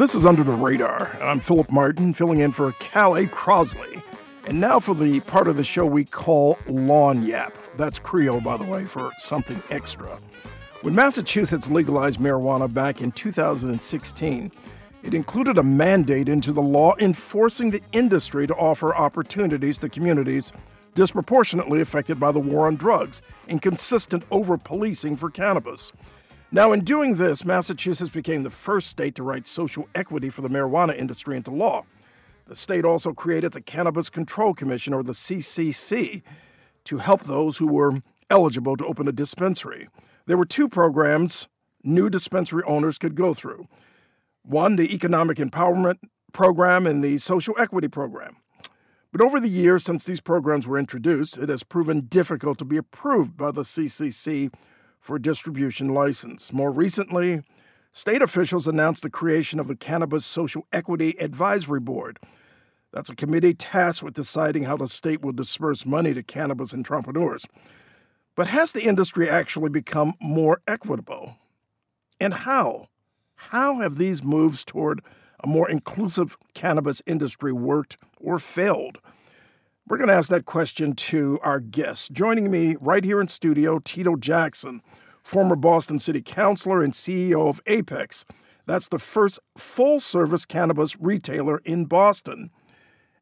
This 0.00 0.14
is 0.14 0.24
Under 0.24 0.44
the 0.44 0.52
Radar. 0.52 1.10
and 1.14 1.24
I'm 1.24 1.40
Philip 1.40 1.72
Martin, 1.72 2.14
filling 2.14 2.38
in 2.38 2.52
for 2.52 2.70
Callie 2.92 3.26
Crosley. 3.26 4.00
And 4.46 4.60
now 4.60 4.78
for 4.78 4.94
the 4.94 5.18
part 5.20 5.48
of 5.48 5.56
the 5.56 5.64
show 5.64 5.84
we 5.84 6.04
call 6.04 6.54
Lagniappe. 6.66 7.76
That's 7.76 7.98
Creole, 7.98 8.40
by 8.40 8.56
the 8.58 8.64
way, 8.64 8.84
for 8.84 9.10
something 9.18 9.60
extra. 9.70 10.18
When 10.82 10.94
Massachusetts 10.94 11.68
legalized 11.68 12.20
marijuana 12.20 12.72
back 12.72 13.00
in 13.00 13.10
2016, 13.10 14.52
it 15.02 15.14
included 15.14 15.56
a 15.56 15.62
mandate 15.62 16.28
into 16.28 16.52
the 16.52 16.60
law 16.60 16.94
enforcing 16.98 17.70
the 17.70 17.82
industry 17.92 18.46
to 18.46 18.54
offer 18.54 18.94
opportunities 18.94 19.78
to 19.78 19.88
communities 19.88 20.52
disproportionately 20.94 21.80
affected 21.80 22.18
by 22.18 22.32
the 22.32 22.40
war 22.40 22.66
on 22.66 22.76
drugs 22.76 23.22
and 23.48 23.62
consistent 23.62 24.22
over 24.30 24.58
policing 24.58 25.16
for 25.16 25.30
cannabis. 25.30 25.92
Now, 26.52 26.72
in 26.72 26.80
doing 26.80 27.16
this, 27.16 27.44
Massachusetts 27.44 28.10
became 28.10 28.42
the 28.42 28.50
first 28.50 28.88
state 28.88 29.14
to 29.14 29.22
write 29.22 29.46
social 29.46 29.88
equity 29.94 30.28
for 30.28 30.42
the 30.42 30.50
marijuana 30.50 30.96
industry 30.96 31.36
into 31.36 31.52
law. 31.52 31.84
The 32.48 32.56
state 32.56 32.84
also 32.84 33.12
created 33.12 33.52
the 33.52 33.60
Cannabis 33.60 34.10
Control 34.10 34.52
Commission, 34.52 34.92
or 34.92 35.04
the 35.04 35.12
CCC, 35.12 36.22
to 36.84 36.98
help 36.98 37.22
those 37.22 37.58
who 37.58 37.68
were 37.68 38.02
eligible 38.28 38.76
to 38.76 38.84
open 38.84 39.06
a 39.06 39.12
dispensary. 39.12 39.88
There 40.26 40.36
were 40.36 40.44
two 40.44 40.68
programs 40.68 41.48
new 41.84 42.10
dispensary 42.10 42.62
owners 42.66 42.98
could 42.98 43.14
go 43.14 43.32
through 43.32 43.66
one, 44.42 44.76
the 44.76 44.94
Economic 44.94 45.38
Empowerment 45.38 45.98
Program, 46.32 46.86
and 46.86 47.02
the 47.02 47.18
Social 47.18 47.54
Equity 47.58 47.88
Program. 47.88 48.36
But 49.12 49.20
over 49.20 49.40
the 49.40 49.48
years 49.48 49.84
since 49.84 50.04
these 50.04 50.20
programs 50.20 50.66
were 50.66 50.78
introduced, 50.78 51.36
it 51.36 51.48
has 51.48 51.62
proven 51.62 52.02
difficult 52.02 52.58
to 52.58 52.64
be 52.64 52.76
approved 52.76 53.36
by 53.36 53.50
the 53.50 53.62
CCC 53.62 54.52
for 55.00 55.18
distribution 55.18 55.88
license. 55.88 56.52
More 56.52 56.70
recently, 56.70 57.42
state 57.90 58.22
officials 58.22 58.68
announced 58.68 59.02
the 59.02 59.10
creation 59.10 59.58
of 59.58 59.66
the 59.66 59.74
Cannabis 59.74 60.24
Social 60.24 60.66
Equity 60.72 61.16
Advisory 61.18 61.80
Board. 61.80 62.20
That's 62.92 63.10
a 63.10 63.16
committee 63.16 63.54
tasked 63.54 64.02
with 64.02 64.14
deciding 64.14 64.64
how 64.64 64.76
the 64.76 64.88
state 64.88 65.22
will 65.22 65.32
disperse 65.32 65.86
money 65.86 66.14
to 66.14 66.22
cannabis 66.22 66.74
entrepreneurs. 66.74 67.46
But 68.36 68.48
has 68.48 68.72
the 68.72 68.84
industry 68.84 69.28
actually 69.28 69.70
become 69.70 70.14
more 70.20 70.60
equitable? 70.66 71.36
And 72.20 72.34
how? 72.34 72.88
How 73.48 73.80
have 73.80 73.96
these 73.96 74.22
moves 74.22 74.64
toward 74.64 75.00
a 75.42 75.48
more 75.48 75.68
inclusive 75.68 76.36
cannabis 76.54 77.02
industry 77.06 77.52
worked 77.52 77.96
or 78.20 78.38
failed? 78.38 78.98
We're 79.88 79.96
going 79.96 80.08
to 80.08 80.14
ask 80.14 80.28
that 80.28 80.44
question 80.44 80.92
to 80.92 81.40
our 81.42 81.58
guests. 81.58 82.08
Joining 82.10 82.48
me 82.50 82.76
right 82.80 83.02
here 83.02 83.20
in 83.20 83.26
studio, 83.26 83.80
Tito 83.80 84.14
Jackson, 84.14 84.82
former 85.24 85.56
Boston 85.56 85.98
City 85.98 86.22
Councilor 86.22 86.82
and 86.82 86.92
CEO 86.92 87.48
of 87.48 87.60
Apex. 87.66 88.24
That's 88.66 88.86
the 88.86 89.00
first 89.00 89.40
full 89.58 89.98
service 89.98 90.44
cannabis 90.44 91.00
retailer 91.00 91.58
in 91.64 91.86
Boston. 91.86 92.50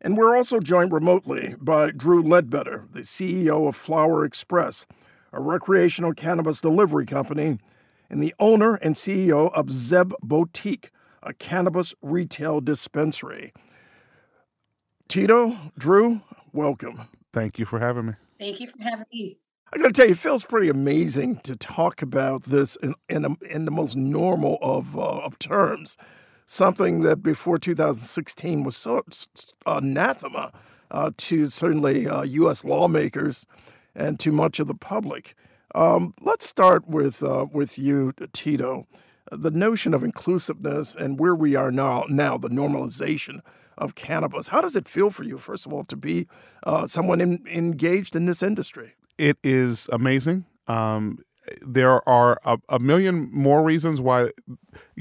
And 0.01 0.19
we're 0.19 0.37
also 0.37 0.61
joined 0.61 0.93
remotely 0.93 1.55
by 1.59 1.93
Dru 1.93 2.23
Ledbetter, 2.23 2.85
the 2.93 3.01
CEO 3.01 3.67
of 3.67 3.77
Flower 3.77 4.29
Xpress, 4.29 4.85
a 5.33 5.41
recreational 5.41 6.13
cannabis 6.13 6.61
delivery 6.61 7.07
company, 7.07 7.59
and 8.11 8.23
the 8.23 8.35
owner 8.39 8.75
and 8.77 8.95
CEO 8.95 9.53
of 9.53 9.71
Zeb 9.71 10.13
Boutique, 10.23 10.91
a 11.23 11.33
cannabis 11.35 11.95
retail 12.03 12.61
dispensary. 12.61 13.53
Tito, 15.09 15.57
Dru, 15.77 16.21
welcome. 16.53 17.09
Thank 17.33 17.59
you 17.59 17.67
for 17.67 17.79
having 17.79 18.07
me. 18.07 18.13
Thank 18.39 18.61
you 18.61 18.67
for 18.67 18.83
having 18.83 19.07
me. 19.13 19.39
I 19.73 19.79
got 19.79 19.87
to 19.89 19.93
tell 19.93 20.07
you, 20.07 20.13
it 20.13 20.19
feels 20.19 20.45
pretty 20.45 20.71
amazing 20.71 21.41
to 21.41 21.55
talk 21.55 22.01
about 22.01 22.45
this 22.45 22.77
in 22.77 22.95
in, 23.09 23.25
a, 23.25 23.37
in 23.51 23.67
the 23.67 23.71
most 23.71 23.97
normal 23.97 24.59
of 24.63 24.97
uh, 24.97 25.19
of 25.19 25.39
terms. 25.39 25.97
Something 26.47 27.03
that 27.03 27.23
before 27.23 27.59
2016 27.59 28.65
was 28.65 28.75
so 28.75 29.03
anathema 29.67 30.53
uh, 30.91 31.11
to 31.19 31.45
certainly 31.47 32.09
uh, 32.09 32.23
U.S. 32.23 32.65
lawmakers 32.65 33.47
and 33.95 34.19
to 34.21 34.33
much 34.33 34.59
of 34.59 34.67
the 34.67 34.75
public. 34.75 35.35
Um, 35.79 36.13
let's 36.21 36.45
start 36.45 36.89
with 36.89 37.23
uh, 37.23 37.47
with 37.53 37.79
you, 37.79 38.13
Tito. 38.33 38.89
The 39.31 39.53
notion 39.53 39.95
of 39.95 40.03
inclusiveness 40.03 40.97
and 40.97 41.21
where 41.21 41.37
we 41.37 41.55
are 41.55 41.71
now, 41.71 42.05
now 42.09 42.37
the 42.37 42.49
normalization 42.49 43.43
of 43.77 43.95
cannabis. 43.95 44.49
How 44.49 44.61
does 44.61 44.75
it 44.75 44.89
feel 44.89 45.11
for 45.11 45.23
you, 45.23 45.39
first 45.39 45.67
of 45.67 45.73
all, 45.73 45.85
to 45.85 45.97
be 45.97 46.27
uh, 46.65 46.89
someone 46.89 47.21
in, 47.21 47.45
engaged 47.47 48.17
in 48.17 48.27
this 48.27 48.43
industry? 48.43 48.95
It 49.19 49.39
is 49.45 49.89
amazing. 49.93 50.47
Um, 50.67 51.21
there 51.61 52.07
are 52.09 52.39
a, 52.45 52.59
a, 52.69 52.79
million 52.79 53.31
more 53.33 53.63
reasons 53.63 54.01
why 54.01 54.31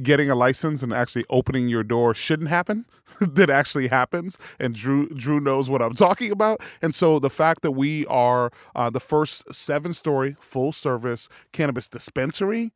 getting 0.01 0.29
a 0.29 0.35
license 0.35 0.83
and 0.83 0.93
actually 0.93 1.25
opening 1.29 1.67
your 1.67 1.83
door 1.83 2.13
shouldn't 2.13 2.49
happen 2.49 2.85
that 3.21 3.49
actually 3.49 3.87
happens 3.87 4.37
and 4.59 4.75
dru 4.75 5.07
dru 5.09 5.39
knows 5.39 5.69
what 5.69 5.81
i'm 5.81 5.93
talking 6.07 6.31
about. 6.31 6.61
And 6.81 6.93
so 6.93 7.19
the 7.19 7.29
fact 7.29 7.61
that 7.61 7.71
we 7.71 8.05
are 8.07 8.51
uh, 8.75 8.89
the 8.89 8.99
first 8.99 9.53
seven 9.53 9.93
story 9.93 10.35
full 10.39 10.71
service 10.71 11.29
cannabis 11.51 11.89
dispensary 11.89 12.71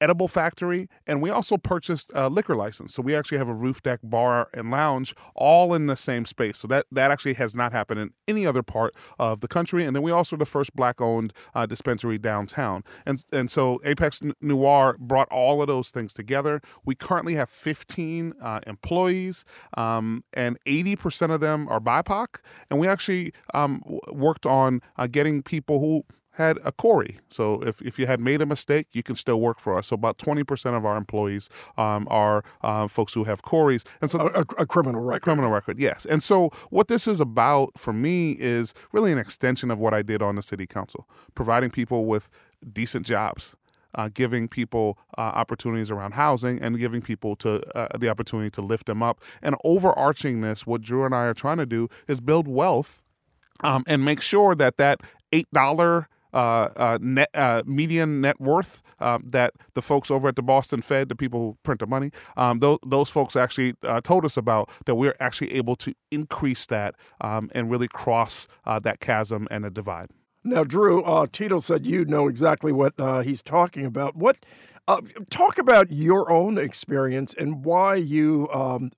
edible 0.00 0.28
factory, 0.28 0.88
and 1.06 1.20
we 1.22 1.30
also 1.30 1.56
purchased 1.56 2.10
a 2.14 2.28
liquor 2.28 2.54
license. 2.54 2.94
So 2.94 3.02
we 3.02 3.14
actually 3.14 3.38
have 3.38 3.48
a 3.48 3.54
roof 3.54 3.82
deck 3.82 4.00
bar 4.02 4.48
and 4.54 4.70
lounge 4.70 5.14
all 5.34 5.74
in 5.74 5.86
the 5.86 5.96
same 5.96 6.24
space. 6.24 6.58
So 6.58 6.68
that 6.68 6.86
that 6.92 7.10
actually 7.10 7.34
has 7.34 7.54
not 7.54 7.72
happened 7.72 8.00
in 8.00 8.10
any 8.26 8.46
other 8.46 8.62
part 8.62 8.94
of 9.18 9.40
the 9.40 9.48
country. 9.48 9.84
And 9.84 9.94
then 9.94 10.02
we 10.02 10.10
also 10.10 10.36
the 10.36 10.46
first 10.46 10.74
black-owned 10.74 11.32
uh, 11.54 11.66
dispensary 11.66 12.18
downtown. 12.18 12.84
And 13.06 13.24
and 13.32 13.50
so 13.50 13.80
Apex 13.84 14.20
Noir 14.40 14.96
brought 14.98 15.28
all 15.30 15.60
of 15.60 15.68
those 15.68 15.90
things 15.90 16.12
together. 16.12 16.60
We 16.84 16.94
currently 16.94 17.34
have 17.34 17.50
15 17.50 18.34
uh, 18.40 18.60
employees, 18.66 19.44
um, 19.76 20.24
and 20.32 20.58
80% 20.66 21.30
of 21.30 21.40
them 21.40 21.68
are 21.68 21.80
BIPOC. 21.80 22.38
And 22.70 22.78
we 22.78 22.88
actually 22.88 23.32
um, 23.54 23.82
worked 24.08 24.46
on 24.46 24.80
uh, 24.96 25.06
getting 25.06 25.42
people 25.42 25.80
who 25.80 26.04
had 26.32 26.58
a 26.64 26.72
CORI. 26.72 27.18
So 27.30 27.62
if, 27.62 27.82
if 27.82 27.98
you 27.98 28.06
had 28.06 28.20
made 28.20 28.40
a 28.40 28.46
mistake, 28.46 28.86
you 28.92 29.02
can 29.02 29.14
still 29.14 29.40
work 29.40 29.58
for 29.58 29.76
us. 29.76 29.88
So 29.88 29.94
about 29.94 30.18
20% 30.18 30.76
of 30.76 30.84
our 30.86 30.96
employees 30.96 31.48
um, 31.76 32.06
are 32.10 32.44
uh, 32.62 32.88
folks 32.88 33.12
who 33.14 33.24
have 33.24 33.42
CORIs. 33.42 33.84
And 34.00 34.10
so 34.10 34.28
a, 34.34 34.40
a, 34.58 34.66
criminal 34.66 35.02
record. 35.02 35.16
A 35.16 35.20
criminal 35.20 35.50
record, 35.50 35.78
yes. 35.78 36.06
And 36.06 36.22
so 36.22 36.50
what 36.70 36.88
this 36.88 37.08
is 37.08 37.20
about 37.20 37.70
for 37.76 37.92
me 37.92 38.32
is 38.38 38.74
really 38.92 39.12
an 39.12 39.18
extension 39.18 39.70
of 39.70 39.78
what 39.78 39.92
I 39.92 40.02
did 40.02 40.22
on 40.22 40.36
the 40.36 40.42
city 40.42 40.66
council, 40.66 41.08
providing 41.34 41.70
people 41.70 42.06
with 42.06 42.30
decent 42.72 43.06
jobs. 43.06 43.56
Uh, 43.96 44.08
giving 44.14 44.46
people 44.46 44.96
uh, 45.18 45.20
opportunities 45.20 45.90
around 45.90 46.12
housing 46.12 46.62
and 46.62 46.78
giving 46.78 47.02
people 47.02 47.34
to 47.34 47.60
uh, 47.76 47.88
the 47.98 48.08
opportunity 48.08 48.48
to 48.48 48.62
lift 48.62 48.86
them 48.86 49.02
up. 49.02 49.20
And 49.42 49.56
overarching 49.64 50.42
this, 50.42 50.64
what 50.64 50.80
Dru 50.80 51.04
and 51.04 51.12
I 51.12 51.24
are 51.24 51.34
trying 51.34 51.56
to 51.56 51.66
do 51.66 51.88
is 52.06 52.20
build 52.20 52.46
wealth 52.46 53.02
um, 53.64 53.82
and 53.88 54.04
make 54.04 54.20
sure 54.20 54.54
that 54.54 54.76
that 54.76 55.00
eight 55.32 55.48
dollar 55.52 56.08
net, 56.32 57.30
uh, 57.34 57.62
median 57.66 58.20
net 58.20 58.40
worth 58.40 58.82
um, 59.00 59.24
that 59.26 59.54
the 59.74 59.82
folks 59.82 60.10
over 60.10 60.28
at 60.28 60.36
the 60.36 60.42
Boston 60.42 60.82
Fed, 60.82 61.08
the 61.08 61.16
people 61.16 61.40
who 61.40 61.58
print 61.62 61.80
the 61.80 61.86
money, 61.86 62.10
um, 62.36 62.60
those, 62.60 62.78
those 62.86 63.08
folks 63.08 63.36
actually 63.36 63.74
uh, 63.82 64.00
told 64.00 64.24
us 64.24 64.36
about 64.36 64.70
that 64.86 64.94
we're 64.94 65.16
actually 65.20 65.52
able 65.54 65.76
to 65.76 65.94
increase 66.10 66.66
that 66.66 66.94
um, 67.20 67.50
and 67.54 67.70
really 67.70 67.88
cross 67.88 68.46
uh, 68.64 68.78
that 68.80 69.00
chasm 69.00 69.46
and 69.50 69.64
the 69.64 69.70
divide. 69.70 70.10
Now, 70.42 70.64
Dru, 70.64 71.02
uh, 71.02 71.26
Tito 71.30 71.58
said 71.58 71.84
you 71.84 72.04
know 72.06 72.26
exactly 72.26 72.72
what 72.72 72.94
he's 73.24 73.42
talking 73.42 73.84
about. 73.84 74.16
What 74.16 74.38
talk 75.28 75.58
about 75.58 75.92
your 75.92 76.30
own 76.32 76.58
experience 76.58 77.34
and 77.34 77.64
why 77.64 77.94
you 77.94 78.48
um, 78.50 78.90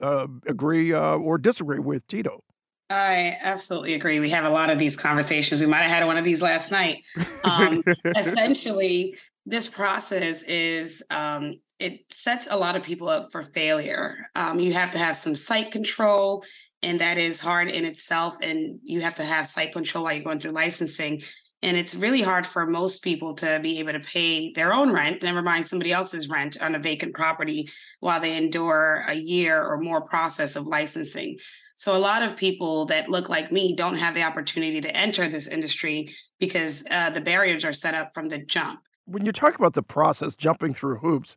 agree 0.47 0.95
or 0.95 1.39
disagree 1.39 1.81
with 1.81 2.07
Tito. 2.07 2.45
I 2.93 3.39
absolutely 3.43 3.95
agree. 3.95 4.21
We 4.21 4.29
have 4.31 4.45
a 4.45 4.51
lot 4.51 4.69
of 4.69 4.79
these 4.79 4.97
conversations. 4.97 5.63
We 5.63 5.67
might 5.67 5.83
have 5.83 5.91
had 5.91 6.07
one 6.07 6.19
of 6.19 6.25
these 6.25 6.43
last 6.43 6.71
night. 6.71 7.05
Um, 7.45 7.83
essentially, 8.05 9.17
this 9.47 9.69
process 9.69 10.43
is 10.45 11.03
um, 11.11 11.55
it 11.79 12.01
sets 12.11 12.49
a 12.51 12.57
lot 12.57 12.77
of 12.77 12.83
people 12.83 13.09
up 13.09 13.33
for 13.33 13.43
failure. 13.43 14.17
Um, 14.37 14.61
you 14.61 14.75
have 14.75 14.91
to 14.91 14.99
have 14.99 15.17
some 15.17 15.35
site 15.35 15.71
control, 15.71 16.45
and 16.83 17.01
that 17.01 17.17
is 17.17 17.41
hard 17.41 17.71
in 17.71 17.87
itself. 17.87 18.35
And 18.43 18.79
you 18.83 19.01
have 19.01 19.15
to 19.15 19.25
have 19.25 19.47
site 19.47 19.73
control 19.73 20.05
while 20.05 20.13
you're 20.13 20.25
going 20.25 20.39
through 20.39 20.53
licensing. 20.53 21.23
And 21.63 21.77
it's 21.77 21.95
really 21.95 22.23
hard 22.23 22.45
for 22.47 22.67
most 22.67 23.03
people 23.03 23.35
to 23.35 23.59
be 23.63 23.79
able 23.79 23.93
to 23.93 24.01
pay 24.01 24.53
their 24.53 24.75
own 24.75 24.93
rent, 24.93 25.23
never 25.23 25.43
mind 25.43 25.65
somebody 25.65 25.93
else's 25.93 26.29
rent 26.29 26.61
on 26.61 26.75
a 26.75 26.81
vacant 26.81 27.15
property 27.15 27.69
while 28.01 28.21
they 28.21 28.37
endure 28.37 29.05
a 29.09 29.15
year 29.15 29.63
or 29.65 29.79
more 29.79 30.03
process 30.03 30.57
of 30.57 30.67
licensing. 30.67 31.39
So 31.83 31.97
a 31.97 31.99
lot 31.99 32.23
of 32.23 32.37
people 32.37 32.85
that 32.85 33.09
look 33.09 33.29
like 33.29 33.51
me 33.51 33.75
don't 33.75 33.97
have 33.97 34.15
the 34.15 34.23
opportunity 34.23 34.81
to 34.81 34.97
enter 34.97 35.27
this 35.27 35.49
industry 35.49 36.11
because 36.39 36.85
uh, 36.93 37.11
the 37.11 37.21
barriers 37.21 37.65
are 37.65 37.73
set 37.73 37.93
up 37.93 38.15
from 38.15 38.29
the 38.29 38.39
jump. 38.39 38.79
When 39.07 39.27
you 39.27 39.33
talk 39.33 39.57
about 39.59 39.75
the 39.75 39.83
process, 39.83 40.37
jumping 40.37 40.75
through 40.75 40.99
hoops, 40.99 41.37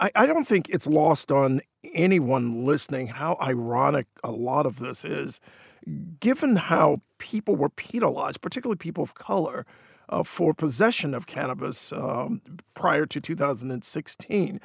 I, 0.00 0.10
I 0.14 0.24
don't 0.24 0.48
think 0.48 0.70
it's 0.70 0.86
lost 0.86 1.30
on 1.30 1.60
anyone 1.92 2.64
listening 2.64 3.08
how 3.08 3.36
ironic 3.38 4.06
a 4.24 4.30
lot 4.30 4.64
of 4.64 4.78
this 4.78 5.04
is. 5.04 5.40
given 6.20 6.56
how 6.56 7.02
people 7.18 7.54
were 7.54 7.68
penalized, 7.68 8.40
particularly 8.40 8.78
people 8.78 9.04
of 9.04 9.12
color, 9.12 9.66
uh, 10.08 10.22
for 10.22 10.54
possession 10.54 11.12
of 11.12 11.26
cannabis 11.26 11.92
um, 11.92 12.40
prior 12.72 13.04
to 13.04 13.20
2016, 13.20 14.58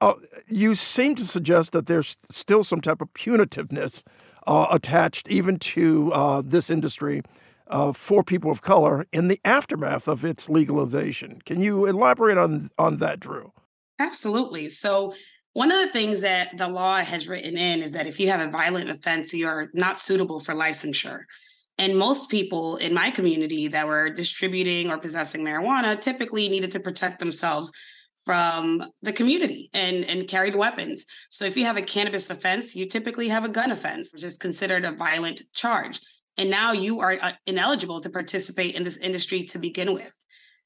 uh, 0.00 0.14
you 0.46 0.76
seem 0.76 1.16
to 1.16 1.24
suggest 1.24 1.72
that 1.72 1.86
there's 1.86 2.16
still 2.30 2.62
some 2.62 2.80
type 2.80 3.00
of 3.00 3.12
punitiveness 3.12 4.04
uh, 4.46 4.66
attached 4.70 5.28
even 5.28 5.58
to 5.58 6.12
uh, 6.12 6.42
this 6.44 6.70
industry 6.70 7.22
uh, 7.68 7.92
for 7.92 8.22
people 8.22 8.50
of 8.50 8.62
color 8.62 9.06
in 9.12 9.28
the 9.28 9.40
aftermath 9.44 10.08
of 10.08 10.24
its 10.24 10.48
legalization. 10.48 11.40
Can 11.44 11.60
you 11.60 11.86
elaborate 11.86 12.38
on, 12.38 12.70
on 12.78 12.96
that, 12.98 13.20
Dru? 13.20 13.52
Absolutely. 13.98 14.68
So, 14.68 15.14
one 15.54 15.72
of 15.72 15.80
the 15.80 15.88
things 15.88 16.20
that 16.20 16.56
the 16.56 16.68
law 16.68 16.98
has 16.98 17.28
written 17.28 17.56
in 17.56 17.82
is 17.82 17.92
that 17.94 18.06
if 18.06 18.20
you 18.20 18.28
have 18.28 18.46
a 18.46 18.50
violent 18.50 18.90
offense, 18.90 19.34
you're 19.34 19.70
not 19.74 19.98
suitable 19.98 20.38
for 20.38 20.54
licensure. 20.54 21.22
And 21.78 21.98
most 21.98 22.30
people 22.30 22.76
in 22.76 22.94
my 22.94 23.10
community 23.10 23.66
that 23.68 23.88
were 23.88 24.10
distributing 24.10 24.90
or 24.90 24.98
possessing 24.98 25.44
marijuana 25.44 26.00
typically 26.00 26.48
needed 26.48 26.70
to 26.72 26.80
protect 26.80 27.18
themselves 27.18 27.72
from 28.28 28.84
the 29.00 29.12
community 29.14 29.70
and, 29.72 30.04
and 30.04 30.28
carried 30.28 30.54
weapons. 30.54 31.06
So 31.30 31.46
if 31.46 31.56
you 31.56 31.64
have 31.64 31.78
a 31.78 31.82
cannabis 31.94 32.28
offense, 32.28 32.76
you 32.76 32.84
typically 32.84 33.26
have 33.28 33.46
a 33.46 33.48
gun 33.48 33.70
offense, 33.70 34.12
which 34.12 34.22
is 34.22 34.36
considered 34.36 34.84
a 34.84 34.92
violent 34.92 35.40
charge. 35.54 35.98
And 36.36 36.50
now 36.50 36.72
you 36.72 37.00
are 37.00 37.16
uh, 37.22 37.32
ineligible 37.46 38.00
to 38.00 38.10
participate 38.10 38.74
in 38.76 38.84
this 38.84 38.98
industry 38.98 39.44
to 39.44 39.58
begin 39.58 39.94
with. 39.94 40.12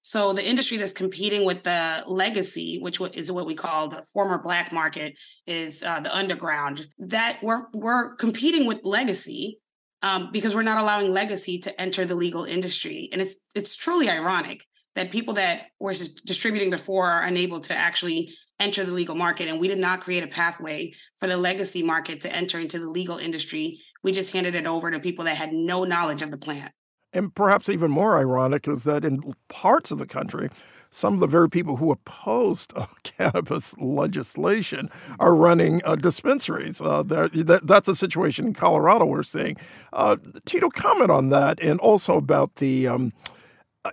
So 0.00 0.32
the 0.32 0.44
industry 0.44 0.76
that's 0.76 0.92
competing 0.92 1.44
with 1.44 1.62
the 1.62 2.02
legacy, 2.08 2.80
which 2.80 3.00
is 3.00 3.30
what 3.30 3.46
we 3.46 3.54
call 3.54 3.86
the 3.86 4.04
former 4.12 4.42
black 4.42 4.72
market, 4.72 5.16
is 5.46 5.84
uh, 5.84 6.00
the 6.00 6.12
underground. 6.12 6.88
That 6.98 7.38
we're 7.44 7.66
we're 7.74 8.16
competing 8.16 8.66
with 8.66 8.80
legacy 8.82 9.60
um, 10.02 10.30
because 10.32 10.52
we're 10.52 10.62
not 10.62 10.78
allowing 10.78 11.12
legacy 11.12 11.60
to 11.60 11.80
enter 11.80 12.04
the 12.04 12.16
legal 12.16 12.42
industry, 12.42 13.08
and 13.12 13.22
it's 13.22 13.38
it's 13.54 13.76
truly 13.76 14.08
ironic 14.08 14.64
that 14.94 15.10
people 15.10 15.34
that 15.34 15.68
were 15.80 15.94
distributing 16.24 16.70
before 16.70 17.08
are 17.08 17.22
unable 17.22 17.60
to 17.60 17.74
actually 17.74 18.30
enter 18.60 18.84
the 18.84 18.92
legal 18.92 19.14
market. 19.14 19.48
And 19.48 19.60
we 19.60 19.68
did 19.68 19.78
not 19.78 20.00
create 20.00 20.22
a 20.22 20.28
pathway 20.28 20.92
for 21.18 21.26
the 21.26 21.36
legacy 21.36 21.82
market 21.82 22.20
to 22.20 22.34
enter 22.34 22.60
into 22.60 22.78
the 22.78 22.88
legal 22.88 23.18
industry. 23.18 23.78
We 24.02 24.12
just 24.12 24.32
handed 24.32 24.54
it 24.54 24.66
over 24.66 24.90
to 24.90 25.00
people 25.00 25.24
that 25.24 25.36
had 25.36 25.52
no 25.52 25.84
knowledge 25.84 26.22
of 26.22 26.30
the 26.30 26.38
plant. 26.38 26.72
And 27.12 27.34
perhaps 27.34 27.68
even 27.68 27.90
more 27.90 28.18
ironic 28.18 28.66
is 28.68 28.84
that 28.84 29.04
in 29.04 29.34
parts 29.48 29.90
of 29.90 29.98
the 29.98 30.06
country, 30.06 30.48
some 30.90 31.14
of 31.14 31.20
the 31.20 31.26
very 31.26 31.48
people 31.48 31.76
who 31.76 31.90
opposed 31.90 32.72
uh, 32.76 32.86
cannabis 33.02 33.76
legislation 33.78 34.90
are 35.18 35.34
running 35.34 35.80
uh, 35.84 35.96
dispensaries. 35.96 36.80
Uh, 36.80 37.02
that, 37.02 37.60
that's 37.64 37.88
a 37.88 37.94
situation 37.96 38.48
in 38.48 38.54
Colorado 38.54 39.06
we're 39.06 39.22
seeing. 39.22 39.56
Uh, 39.92 40.16
Tito, 40.44 40.68
comment 40.68 41.10
on 41.10 41.30
that 41.30 41.58
and 41.60 41.80
also 41.80 42.16
about 42.16 42.56
the. 42.56 42.86
Um, 42.86 43.12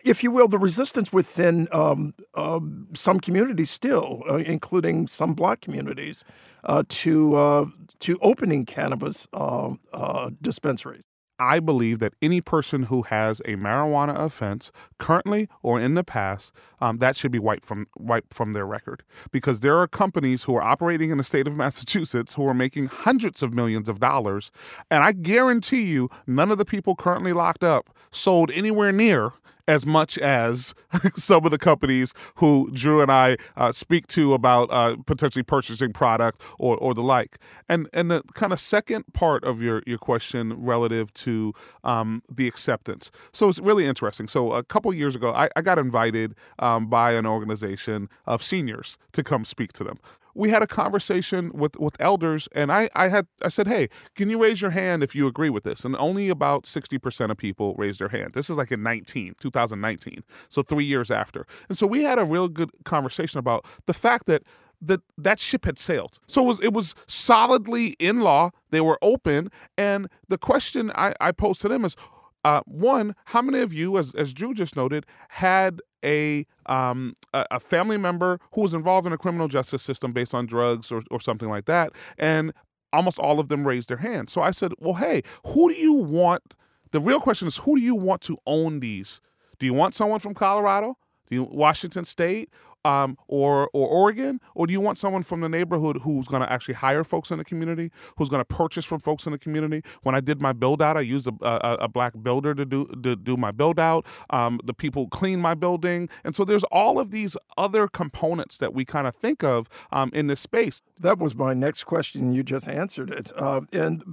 if 0.04 0.24
you 0.24 0.32
will, 0.32 0.48
the 0.48 0.60
resistance 0.60 1.12
within 1.12 1.68
um, 1.72 2.14
uh, 2.36 2.60
some 2.94 3.20
communities 3.20 3.70
still, 3.70 4.24
uh, 4.30 4.36
including 4.36 5.08
some 5.08 5.34
black 5.34 5.62
communities, 5.62 6.24
uh, 6.64 6.84
to 6.90 7.36
uh, 7.36 7.66
to 8.00 8.18
opening 8.22 8.66
cannabis 8.66 9.28
um, 9.34 9.80
uh, 9.94 10.30
dispensaries. 10.42 11.06
I 11.42 11.62
believe 11.62 12.00
that 12.00 12.14
any 12.22 12.42
person 12.42 12.84
who 12.84 13.04
has 13.04 13.40
a 13.42 13.56
marijuana 13.56 14.18
offense 14.20 14.74
currently 14.98 15.48
or 15.64 15.80
in 15.80 15.94
the 15.96 16.04
past, 16.04 16.52
um, 16.82 16.98
that 16.98 17.16
should 17.16 17.32
be 17.32 17.40
wiped 17.40 17.64
from 17.64 17.88
wiped 17.98 18.34
from 18.34 18.52
their 18.52 18.66
record 18.66 19.04
because 19.32 19.62
there 19.62 19.78
are 19.78 19.88
companies 19.88 20.44
who 20.44 20.56
are 20.56 20.62
operating 20.62 21.12
in 21.12 21.18
the 21.18 21.24
state 21.24 21.48
of 21.48 21.56
Massachusetts 21.58 22.34
who 22.34 22.46
are 22.46 22.54
making 22.54 22.88
hundreds 22.88 23.42
of 23.42 23.54
millions 23.54 23.88
of 23.88 24.00
dollars, 24.00 24.52
and 24.92 25.04
I 25.04 25.14
guarantee 25.14 25.84
you, 25.84 26.10
none 26.28 26.52
of 26.52 26.58
the 26.58 26.66
people 26.66 26.96
currently 26.96 27.34
locked 27.34 27.64
up 27.64 27.90
sold 28.12 28.52
anywhere 28.52 28.92
near 28.92 29.32
as 29.70 29.86
much 29.86 30.18
as 30.18 30.74
some 31.16 31.46
of 31.46 31.52
the 31.52 31.60
companies 31.60 32.14
who 32.36 32.70
Dru 32.74 33.02
and 33.02 33.12
I 33.12 33.38
uh, 33.56 33.72
speak 33.72 34.08
to 34.08 34.34
about 34.34 34.68
uh, 34.72 34.96
potentially 35.06 35.44
purchasing 35.44 35.94
product 35.94 36.42
or, 36.58 36.76
or 36.78 36.96
the 36.96 37.04
like. 37.04 37.38
And 37.70 37.88
and 37.94 38.10
the 38.10 38.24
kind 38.34 38.52
of 38.52 38.60
second 38.60 39.14
part 39.14 39.44
of 39.44 39.62
your, 39.62 39.84
your 39.86 40.00
question 40.00 40.54
relative 40.60 41.14
to 41.26 41.54
um, 41.84 42.24
the 42.28 42.48
acceptance. 42.48 43.12
So 43.32 43.48
it's 43.48 43.60
really 43.60 43.86
interesting. 43.86 44.28
So 44.28 44.54
a 44.54 44.64
couple 44.64 44.92
years 44.92 45.16
ago, 45.16 45.32
I, 45.34 45.50
I 45.56 45.62
got 45.62 45.78
invited 45.78 46.34
um, 46.58 46.88
by 46.88 47.12
an 47.12 47.28
organization 47.28 48.10
of 48.26 48.42
seniors 48.42 48.98
to 49.14 49.24
come 49.24 49.46
speak 49.46 49.72
to 49.74 49.84
them 49.84 50.00
we 50.36 50.50
had 50.50 50.62
a 50.62 50.68
conversation 50.68 51.52
with 51.54 51.78
with 51.78 51.96
elders 52.00 52.48
and 52.54 52.72
I, 52.72 52.90
I 52.96 53.08
had 53.10 53.28
I 53.42 53.50
said, 53.50 53.68
Hey, 53.68 53.90
can 54.16 54.30
you 54.30 54.42
raise 54.42 54.62
your 54.62 54.72
hand 54.72 55.04
if 55.04 55.16
you 55.16 55.28
agree 55.28 55.50
with 55.50 55.64
this? 55.64 55.86
And 55.86 55.96
only 55.98 56.30
about 56.30 56.64
60% 56.64 57.32
of 57.32 57.38
people 57.38 57.76
raised 57.78 58.00
their 58.00 58.10
hand. 58.10 58.34
This 58.34 58.50
is 58.50 58.58
like 58.58 58.72
in 58.72 58.84
19, 58.84 59.36
2019. 59.40 60.24
So 60.50 60.62
three 60.62 60.86
years 60.86 61.12
after. 61.12 61.46
And 61.68 61.78
so 61.78 61.88
we 61.88 62.04
had 62.04 62.20
a 62.20 62.26
real 62.26 62.48
good 62.48 62.72
conversation 62.86 63.40
about 63.40 63.66
the 63.86 63.94
fact 63.94 64.26
that 64.28 64.44
that 64.82 65.02
that 65.18 65.40
ship 65.40 65.66
had 65.66 65.78
sailed. 65.78 66.20
So 66.28 66.44
it 66.44 66.48
was 66.48 66.60
it 66.62 66.74
was 66.74 66.96
solidly 67.08 67.96
in 68.00 68.22
law. 68.22 68.52
They 68.72 68.82
were 68.82 68.98
open. 69.02 69.50
And 69.78 70.08
the 70.28 70.38
question 70.38 70.92
I, 70.96 71.14
I 71.20 71.32
posed 71.32 71.62
to 71.62 71.68
them 71.68 71.84
is 71.84 71.96
uh, 72.44 72.62
one, 72.66 73.16
how 73.26 73.42
many 73.42 73.60
of 73.60 73.74
you, 73.74 73.98
as, 73.98 74.14
as 74.16 74.34
Dru 74.34 74.54
just 74.54 74.76
noted, 74.76 75.06
had 75.30 75.82
a, 76.04 76.46
um, 76.68 77.16
a, 77.34 77.60
family 77.60 77.98
member 77.98 78.40
who 78.54 78.62
was 78.62 78.74
involved 78.74 79.06
in 79.06 79.12
a 79.12 79.18
criminal 79.18 79.50
justice 79.50 79.84
system 79.84 80.14
based 80.14 80.34
on 80.34 80.46
drugs 80.46 80.92
or, 80.92 81.02
or 81.12 81.20
something 81.20 81.50
like 81.50 81.66
that? 81.66 81.92
And 82.18 82.54
almost 82.94 83.20
all 83.20 83.40
of 83.40 83.50
them 83.50 83.68
raised 83.68 83.90
their 83.90 83.98
hand. 83.98 84.30
So 84.30 84.42
I 84.42 84.52
said, 84.52 84.72
well, 84.80 84.96
hey, 84.96 85.22
who 85.48 85.70
do 85.70 85.76
you 85.76 85.94
want? 85.94 86.56
The 86.92 87.02
real 87.02 87.20
question 87.20 87.48
is, 87.48 87.58
who 87.58 87.76
do 87.76 87.82
you 87.82 87.96
want 87.96 88.22
to 88.22 88.38
own 88.48 88.80
these? 88.80 89.22
Do 89.60 89.66
you 89.66 89.74
want 89.74 89.94
someone 89.94 90.20
from 90.20 90.34
Colorado? 90.34 90.98
Do 91.30 91.44
Washington 91.44 92.06
State? 92.06 92.50
Um, 92.86 93.18
or 93.28 93.70
or 93.74 93.88
Oregon, 93.88 94.40
or 94.56 94.66
do 94.66 94.72
you 94.72 94.80
want 94.80 94.98
someone 94.98 95.22
from 95.24 95.42
the 95.42 95.50
neighborhood 95.50 95.98
who's 96.04 96.28
going 96.28 96.42
to 96.42 96.52
actually 96.52 96.76
hire 96.76 97.04
folks 97.04 97.30
in 97.30 97.38
the 97.38 97.44
community, 97.44 97.92
who's 98.18 98.30
going 98.30 98.40
to 98.40 98.46
purchase 98.46 98.86
from 98.86 99.00
folks 99.02 99.26
in 99.26 99.34
the 99.34 99.38
community? 99.38 99.84
When 100.04 100.16
I 100.16 100.22
did 100.22 100.42
my 100.42 100.54
build 100.54 100.82
out, 100.82 100.96
I 100.96 101.02
used 101.02 101.28
a, 101.28 101.34
a, 101.42 101.74
a 101.82 101.88
black 101.90 102.14
builder 102.24 102.56
to 102.56 102.66
do 102.66 102.86
to 103.04 103.18
do 103.18 103.36
my 103.36 103.52
build 103.52 103.80
out. 103.80 104.06
Um, 104.30 104.62
the 104.64 104.74
people 104.74 105.08
clean 105.10 105.42
my 105.42 105.56
building, 105.56 106.08
and 106.24 106.36
so 106.36 106.46
there's 106.46 106.64
all 106.66 107.00
of 107.00 107.12
these 107.12 107.36
other 107.58 107.90
components 107.90 108.58
that 108.58 108.74
we 108.74 108.86
kind 108.86 109.08
of 109.08 109.16
think 109.16 109.44
of 109.44 109.68
um, 109.92 110.10
in 110.14 110.28
this 110.28 110.40
space. 110.40 110.82
That 110.98 111.18
was 111.20 111.36
my 111.36 111.54
next 111.54 111.84
question. 111.84 112.32
You 112.32 112.44
just 112.44 112.70
answered 112.70 113.10
it, 113.10 113.30
uh, 113.36 113.62
and 113.74 114.04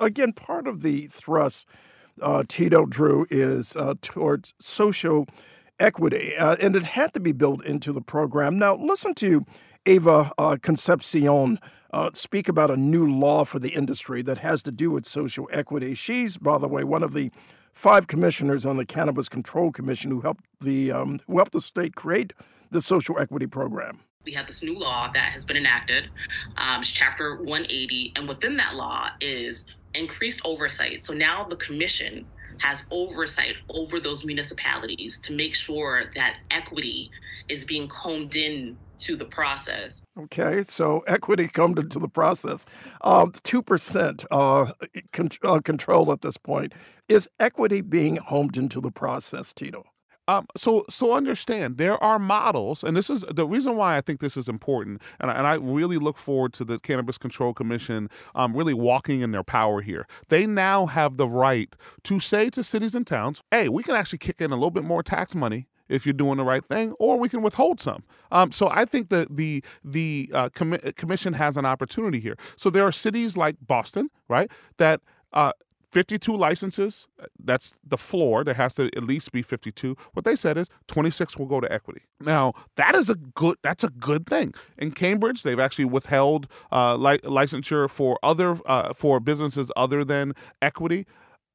again, 0.00 0.32
part 0.32 0.66
of 0.66 0.82
the 0.82 1.08
thrust. 1.08 1.68
Uh, 2.22 2.44
Tito 2.46 2.86
Dru 2.86 3.26
is 3.28 3.74
uh, 3.74 3.94
towards 4.00 4.54
social 4.58 5.26
equity, 5.78 6.36
uh, 6.36 6.56
and 6.60 6.76
it 6.76 6.84
had 6.84 7.12
to 7.14 7.20
be 7.20 7.32
built 7.32 7.64
into 7.64 7.92
the 7.92 8.00
program. 8.00 8.58
Now, 8.58 8.76
listen 8.76 9.14
to 9.16 9.44
Ava 9.86 10.32
uh, 10.38 10.56
Concepcion 10.62 11.58
uh, 11.92 12.10
speak 12.12 12.48
about 12.48 12.70
a 12.70 12.76
new 12.76 13.06
law 13.06 13.44
for 13.44 13.58
the 13.58 13.70
industry 13.70 14.22
that 14.22 14.38
has 14.38 14.62
to 14.64 14.72
do 14.72 14.90
with 14.90 15.06
social 15.06 15.48
equity. 15.52 15.94
She's, 15.94 16.38
by 16.38 16.58
the 16.58 16.68
way, 16.68 16.84
one 16.84 17.02
of 17.02 17.12
the 17.12 17.30
five 17.72 18.06
commissioners 18.06 18.64
on 18.64 18.76
the 18.76 18.86
Cannabis 18.86 19.28
Control 19.28 19.70
Commission 19.70 20.10
who 20.10 20.20
helped 20.20 20.44
the 20.60 20.90
um, 20.90 21.20
who 21.26 21.36
helped 21.36 21.52
the 21.52 21.60
state 21.60 21.94
create 21.94 22.32
the 22.70 22.80
social 22.80 23.18
equity 23.18 23.46
program. 23.46 24.00
We 24.24 24.32
have 24.32 24.46
this 24.46 24.62
new 24.62 24.78
law 24.78 25.10
that 25.12 25.32
has 25.32 25.44
been 25.44 25.56
enacted, 25.56 26.08
um, 26.56 26.80
it's 26.80 26.90
Chapter 26.90 27.36
180, 27.36 28.14
and 28.16 28.26
within 28.26 28.56
that 28.56 28.74
law 28.74 29.10
is 29.20 29.66
increased 29.92 30.40
oversight. 30.44 31.04
So 31.04 31.12
now 31.12 31.44
the 31.44 31.56
commission 31.56 32.26
has 32.58 32.84
oversight 32.90 33.56
over 33.68 34.00
those 34.00 34.24
municipalities 34.24 35.18
to 35.20 35.32
make 35.32 35.54
sure 35.54 36.04
that 36.14 36.36
equity 36.50 37.10
is 37.48 37.64
being 37.64 37.88
combed 37.88 38.36
in 38.36 38.76
to 38.98 39.16
the 39.16 39.24
process. 39.24 40.02
Okay, 40.18 40.62
so 40.62 41.00
equity 41.06 41.48
combed 41.48 41.78
into 41.78 41.98
the 41.98 42.08
process. 42.08 42.64
Uh, 43.00 43.26
two 43.42 43.62
percent 43.62 44.24
uh, 44.30 44.72
con- 45.12 45.30
uh, 45.42 45.60
control 45.60 46.12
at 46.12 46.20
this 46.20 46.36
point 46.36 46.72
is 47.08 47.28
equity 47.40 47.80
being 47.80 48.16
homed 48.16 48.56
into 48.56 48.80
the 48.80 48.92
process, 48.92 49.52
Tito. 49.52 49.84
Um, 50.26 50.46
so 50.56 50.84
so 50.88 51.12
understand 51.12 51.76
there 51.76 52.02
are 52.02 52.18
models, 52.18 52.82
and 52.82 52.96
this 52.96 53.10
is 53.10 53.24
the 53.30 53.46
reason 53.46 53.76
why 53.76 53.96
I 53.96 54.00
think 54.00 54.20
this 54.20 54.36
is 54.36 54.48
important, 54.48 55.02
and 55.20 55.30
I, 55.30 55.34
and 55.34 55.46
I 55.46 55.54
really 55.54 55.98
look 55.98 56.16
forward 56.16 56.52
to 56.54 56.64
the 56.64 56.78
Cannabis 56.78 57.18
Control 57.18 57.52
Commission 57.52 58.08
um, 58.34 58.56
really 58.56 58.74
walking 58.74 59.20
in 59.20 59.32
their 59.32 59.42
power 59.42 59.82
here. 59.82 60.06
They 60.28 60.46
now 60.46 60.86
have 60.86 61.16
the 61.16 61.28
right 61.28 61.74
to 62.04 62.20
say 62.20 62.48
to 62.50 62.64
cities 62.64 62.94
and 62.94 63.06
towns, 63.06 63.42
"Hey, 63.50 63.68
we 63.68 63.82
can 63.82 63.94
actually 63.94 64.18
kick 64.18 64.40
in 64.40 64.50
a 64.50 64.54
little 64.54 64.70
bit 64.70 64.84
more 64.84 65.02
tax 65.02 65.34
money 65.34 65.68
if 65.88 66.06
you're 66.06 66.12
doing 66.14 66.38
the 66.38 66.44
right 66.44 66.64
thing, 66.64 66.92
or 66.98 67.18
we 67.18 67.28
can 67.28 67.42
withhold 67.42 67.80
some. 67.80 68.04
Um, 68.32 68.52
so 68.52 68.68
I 68.70 68.84
think 68.84 69.10
that 69.10 69.36
the 69.36 69.62
the 69.84 70.30
uh, 70.32 70.48
com- 70.50 70.78
commission 70.96 71.34
has 71.34 71.56
an 71.56 71.66
opportunity 71.66 72.20
here. 72.20 72.36
So 72.56 72.70
there 72.70 72.84
are 72.86 72.92
cities 72.92 73.36
like 73.36 73.56
Boston, 73.60 74.08
right, 74.28 74.50
that 74.78 75.00
uh, 75.32 75.52
52 75.94 76.36
licenses, 76.36 77.06
that's 77.38 77.72
the 77.86 77.96
floor. 77.96 78.42
There 78.42 78.54
has 78.54 78.74
to 78.74 78.86
at 78.96 79.04
least 79.04 79.30
be 79.30 79.42
52. 79.42 79.96
What 80.12 80.24
they 80.24 80.34
said 80.34 80.58
is 80.58 80.68
26 80.88 81.38
will 81.38 81.46
go 81.46 81.60
to 81.60 81.72
equity. 81.72 82.02
Now, 82.18 82.52
that 82.74 82.96
is 82.96 83.08
a 83.08 83.14
good 83.14 83.58
that's 83.62 83.84
a 83.84 83.90
good 83.90 84.26
thing. 84.26 84.54
In 84.76 84.90
Cambridge, 84.90 85.44
they've 85.44 85.60
actually 85.60 85.84
withheld 85.84 86.48
uh, 86.72 86.96
li- 86.96 87.18
licensure 87.18 87.88
for 87.88 88.18
other 88.24 88.58
uh, 88.66 88.92
for 88.92 89.20
businesses 89.20 89.70
other 89.76 90.04
than 90.04 90.32
equity. 90.60 91.06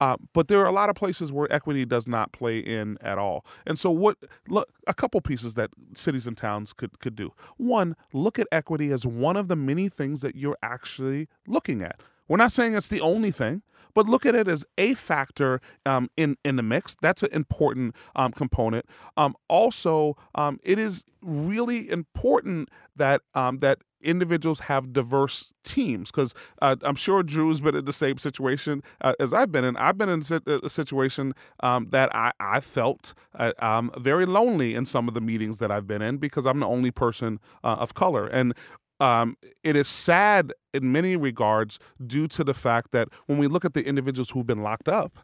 Uh, 0.01 0.15
but 0.33 0.47
there 0.47 0.61
are 0.61 0.67
a 0.67 0.71
lot 0.71 0.89
of 0.89 0.95
places 0.95 1.29
where 1.29 1.51
equity 1.51 1.83
does 1.83 2.07
not 2.07 2.31
play 2.31 2.59
in 2.59 2.97
at 3.01 3.17
all. 3.17 3.45
And 3.67 3.77
so, 3.77 3.91
what 3.91 4.17
look 4.47 4.69
a 4.87 4.93
couple 4.93 5.19
pieces 5.19 5.55
that 5.55 5.71
cities 5.93 6.25
and 6.25 6.37
towns 6.37 6.71
could 6.71 6.99
could 6.99 7.17
do. 7.17 7.33
One, 7.57 7.97
look 8.13 8.39
at 8.39 8.47
equity 8.53 8.93
as 8.93 9.05
one 9.05 9.35
of 9.35 9.49
the 9.49 9.57
many 9.57 9.89
things 9.89 10.21
that 10.21 10.37
you're 10.37 10.57
actually 10.63 11.27
looking 11.45 11.81
at. 11.81 11.99
We're 12.29 12.37
not 12.37 12.53
saying 12.53 12.75
it's 12.75 12.87
the 12.87 13.01
only 13.01 13.31
thing, 13.31 13.63
but 13.93 14.07
look 14.07 14.25
at 14.25 14.35
it 14.35 14.47
as 14.47 14.63
a 14.77 14.93
factor 14.93 15.59
um, 15.85 16.09
in 16.15 16.37
in 16.45 16.55
the 16.55 16.63
mix. 16.63 16.95
That's 17.01 17.23
an 17.23 17.29
important 17.33 17.95
um, 18.15 18.31
component. 18.31 18.85
Um, 19.17 19.35
also, 19.49 20.15
um, 20.35 20.59
it 20.63 20.79
is 20.79 21.03
really 21.21 21.89
important 21.89 22.69
that 22.95 23.21
um, 23.33 23.59
that 23.59 23.79
individuals 24.01 24.61
have 24.61 24.93
diverse 24.93 25.53
teams 25.63 26.11
because 26.11 26.33
uh, 26.61 26.75
I'm 26.83 26.95
sure 26.95 27.21
Dru's 27.23 27.61
been 27.61 27.75
in 27.75 27.85
the 27.85 27.93
same 27.93 28.17
situation 28.17 28.81
uh, 29.01 29.13
as 29.19 29.33
I've 29.33 29.51
been 29.51 29.65
in. 29.65 29.75
I've 29.77 29.97
been 29.97 30.09
in 30.09 30.23
a 30.47 30.69
situation 30.69 31.33
um, 31.61 31.87
that 31.89 32.13
I, 32.15 32.31
I 32.39 32.59
felt 32.61 33.13
uh, 33.35 33.51
um, 33.59 33.91
very 33.97 34.25
lonely 34.25 34.75
in 34.75 34.85
some 34.85 35.07
of 35.07 35.13
the 35.13 35.21
meetings 35.21 35.59
that 35.59 35.71
I've 35.71 35.87
been 35.87 36.01
in 36.01 36.17
because 36.17 36.45
I'm 36.45 36.59
the 36.59 36.67
only 36.67 36.91
person 36.91 37.39
uh, 37.63 37.75
of 37.79 37.93
color. 37.93 38.27
And 38.27 38.53
um, 38.99 39.37
it 39.63 39.75
is 39.75 39.87
sad 39.87 40.53
in 40.73 40.91
many 40.91 41.15
regards 41.15 41.79
due 42.05 42.27
to 42.29 42.43
the 42.43 42.53
fact 42.53 42.91
that 42.91 43.07
when 43.27 43.37
we 43.37 43.47
look 43.47 43.65
at 43.65 43.73
the 43.73 43.85
individuals 43.85 44.31
who've 44.31 44.45
been 44.45 44.61
locked 44.61 44.89
up 44.89 45.19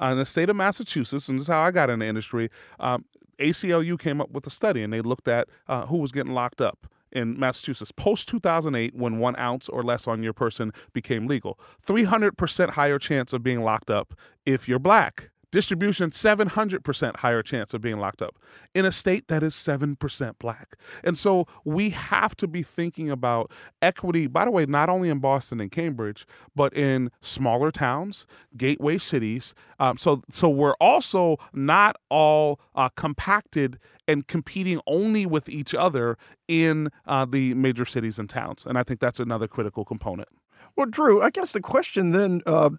uh, 0.00 0.06
in 0.06 0.18
the 0.18 0.24
state 0.24 0.48
of 0.48 0.56
Massachusetts, 0.56 1.28
and 1.28 1.38
this 1.38 1.44
is 1.44 1.48
how 1.48 1.62
I 1.62 1.70
got 1.70 1.90
in 1.90 1.98
the 1.98 2.06
industry, 2.06 2.48
um, 2.80 3.04
ACLU 3.38 3.98
came 3.98 4.20
up 4.20 4.30
with 4.30 4.46
a 4.46 4.50
study 4.50 4.82
and 4.82 4.92
they 4.92 5.00
looked 5.00 5.28
at 5.28 5.48
uh, 5.68 5.86
who 5.86 5.98
was 5.98 6.12
getting 6.12 6.32
locked 6.32 6.60
up 6.60 6.86
in 7.10 7.38
Massachusetts 7.38 7.92
post 7.92 8.28
2008 8.28 8.94
when 8.94 9.18
one 9.18 9.36
ounce 9.38 9.68
or 9.68 9.82
less 9.82 10.08
on 10.08 10.22
your 10.22 10.32
person 10.32 10.72
became 10.92 11.26
legal. 11.26 11.58
300% 11.86 12.70
higher 12.70 12.98
chance 12.98 13.32
of 13.32 13.42
being 13.42 13.62
locked 13.62 13.90
up 13.90 14.14
if 14.46 14.68
you're 14.68 14.78
black. 14.78 15.31
Distribution, 15.52 16.10
700% 16.10 17.16
higher 17.16 17.42
chance 17.42 17.74
of 17.74 17.82
being 17.82 17.98
locked 17.98 18.22
up 18.22 18.38
in 18.74 18.86
a 18.86 18.90
state 18.90 19.28
that 19.28 19.42
is 19.42 19.54
7% 19.54 20.38
black. 20.38 20.76
And 21.04 21.18
so 21.18 21.46
we 21.64 21.90
have 21.90 22.34
to 22.38 22.48
be 22.48 22.62
thinking 22.62 23.10
about 23.10 23.52
equity, 23.82 24.26
by 24.26 24.46
the 24.46 24.50
way, 24.50 24.64
not 24.64 24.88
only 24.88 25.10
in 25.10 25.18
Boston 25.18 25.60
and 25.60 25.70
Cambridge, 25.70 26.26
but 26.56 26.72
in 26.74 27.10
smaller 27.20 27.70
towns, 27.70 28.26
gateway 28.56 28.96
cities. 28.96 29.54
Um, 29.78 29.98
so, 29.98 30.22
so 30.30 30.48
we're 30.48 30.74
also 30.80 31.36
not 31.52 31.96
all 32.08 32.58
uh, 32.74 32.88
compacted 32.88 33.78
and 34.08 34.26
competing 34.26 34.80
only 34.86 35.26
with 35.26 35.50
each 35.50 35.74
other 35.74 36.16
in 36.48 36.88
uh, 37.06 37.26
the 37.26 37.52
major 37.54 37.84
cities 37.84 38.18
and 38.18 38.28
towns. 38.28 38.64
And 38.64 38.78
I 38.78 38.82
think 38.84 39.00
that's 39.00 39.20
another 39.20 39.48
critical 39.48 39.84
component. 39.84 40.28
Well, 40.76 40.86
Dru, 40.86 41.22
I 41.22 41.30
guess 41.30 41.52
the 41.52 41.60
question 41.60 42.12
then, 42.12 42.42
uh, 42.46 42.70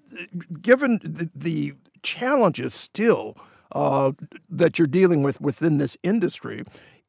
given 0.62 1.00
the, 1.04 1.30
the, 1.36 1.74
challenges 2.04 2.74
still 2.74 3.38
uh, 3.72 4.12
that 4.50 4.78
you're 4.78 4.86
dealing 4.86 5.24
with 5.24 5.40
within 5.40 5.78
this 5.78 5.96
industry, 6.04 6.66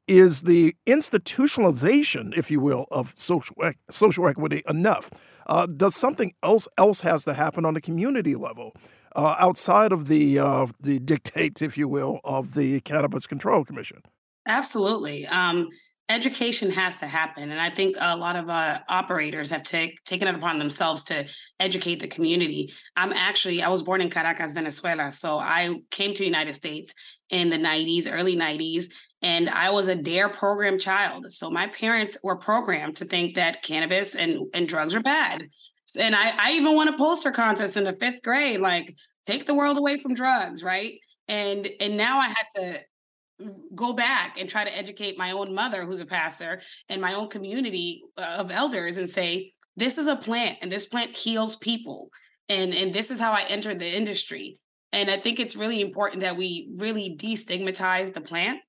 is 0.06 0.42
the 0.42 0.74
institutionalization, 0.86 2.36
if 2.36 2.48
you 2.48 2.60
will, 2.60 2.86
of 2.92 3.12
social 3.16 3.56
social 3.90 4.28
equity 4.28 4.62
enough? 4.68 5.10
Uh, 5.46 5.66
does 5.66 5.94
something 5.94 6.32
else 6.42 6.68
else 6.78 7.00
has 7.00 7.24
to 7.24 7.34
happen 7.34 7.64
on 7.64 7.74
the 7.74 7.80
community 7.80 8.34
level 8.34 8.74
uh, 9.16 9.34
outside 9.38 9.92
of 9.92 10.08
the 10.08 10.38
uh, 10.38 10.66
the 10.80 10.98
dictates, 11.00 11.62
if 11.62 11.76
you 11.76 11.88
will, 11.88 12.20
of 12.24 12.54
the 12.54 12.80
Cannabis 12.82 13.26
Control 13.26 13.64
Commission? 13.64 14.02
Absolutely. 14.46 15.26
Um, 15.26 15.68
education 16.10 16.70
has 16.70 16.98
to 16.98 17.06
happen 17.06 17.50
and 17.50 17.60
i 17.60 17.70
think 17.70 17.96
a 17.98 18.16
lot 18.16 18.36
of 18.36 18.50
uh, 18.50 18.78
operators 18.88 19.50
have 19.50 19.62
take, 19.62 20.02
taken 20.04 20.28
it 20.28 20.34
upon 20.34 20.58
themselves 20.58 21.02
to 21.04 21.24
educate 21.60 21.98
the 21.98 22.06
community. 22.06 22.70
I'm 22.96 23.12
actually 23.12 23.62
i 23.62 23.68
was 23.68 23.82
born 23.82 24.02
in 24.02 24.10
caracas 24.10 24.52
venezuela 24.52 25.10
so 25.10 25.38
i 25.38 25.80
came 25.90 26.12
to 26.12 26.18
the 26.18 26.26
united 26.26 26.52
states 26.54 26.94
in 27.30 27.48
the 27.48 27.56
90s 27.56 28.06
early 28.10 28.36
90s 28.36 28.92
and 29.22 29.48
i 29.48 29.70
was 29.70 29.88
a 29.88 30.00
dare 30.00 30.28
program 30.28 30.78
child. 30.78 31.26
So 31.32 31.50
my 31.50 31.66
parents 31.68 32.18
were 32.22 32.36
programmed 32.36 32.96
to 32.98 33.06
think 33.06 33.34
that 33.34 33.62
cannabis 33.62 34.14
and, 34.14 34.46
and 34.54 34.68
drugs 34.68 34.94
are 34.94 35.00
bad. 35.00 35.48
And 35.98 36.14
I, 36.14 36.32
I 36.38 36.52
even 36.52 36.74
won 36.74 36.88
a 36.88 36.96
poster 36.96 37.30
contest 37.30 37.76
in 37.76 37.84
the 37.84 37.92
fifth 37.92 38.22
grade 38.22 38.60
like 38.60 38.94
take 39.26 39.46
the 39.46 39.54
world 39.54 39.78
away 39.78 39.96
from 39.96 40.14
drugs 40.14 40.62
right? 40.62 40.92
And 41.28 41.66
and 41.80 41.96
now 41.96 42.18
i 42.18 42.26
had 42.26 42.46
to 42.56 42.78
go 43.74 43.92
back 43.92 44.40
and 44.40 44.48
try 44.48 44.64
to 44.64 44.76
educate 44.76 45.18
my 45.18 45.32
own 45.32 45.54
mother 45.54 45.84
who's 45.84 46.00
a 46.00 46.06
pastor 46.06 46.60
and 46.88 47.00
my 47.00 47.14
own 47.14 47.28
community 47.28 48.00
uh, 48.16 48.36
of 48.38 48.50
elders 48.50 48.96
and 48.96 49.08
say 49.08 49.52
this 49.76 49.98
is 49.98 50.06
a 50.06 50.16
plant 50.16 50.58
and 50.62 50.70
this 50.70 50.86
plant 50.86 51.12
heals 51.12 51.56
people 51.56 52.10
and 52.48 52.72
and 52.74 52.92
this 52.92 53.10
is 53.10 53.20
how 53.20 53.32
i 53.32 53.44
entered 53.48 53.80
the 53.80 53.96
industry. 53.96 54.58
And 54.92 55.10
i 55.10 55.16
think 55.16 55.40
it's 55.40 55.56
really 55.56 55.80
important 55.80 56.22
that 56.22 56.36
we 56.36 56.70
really 56.76 57.16
destigmatize 57.20 58.12
the 58.12 58.20
plant 58.20 58.60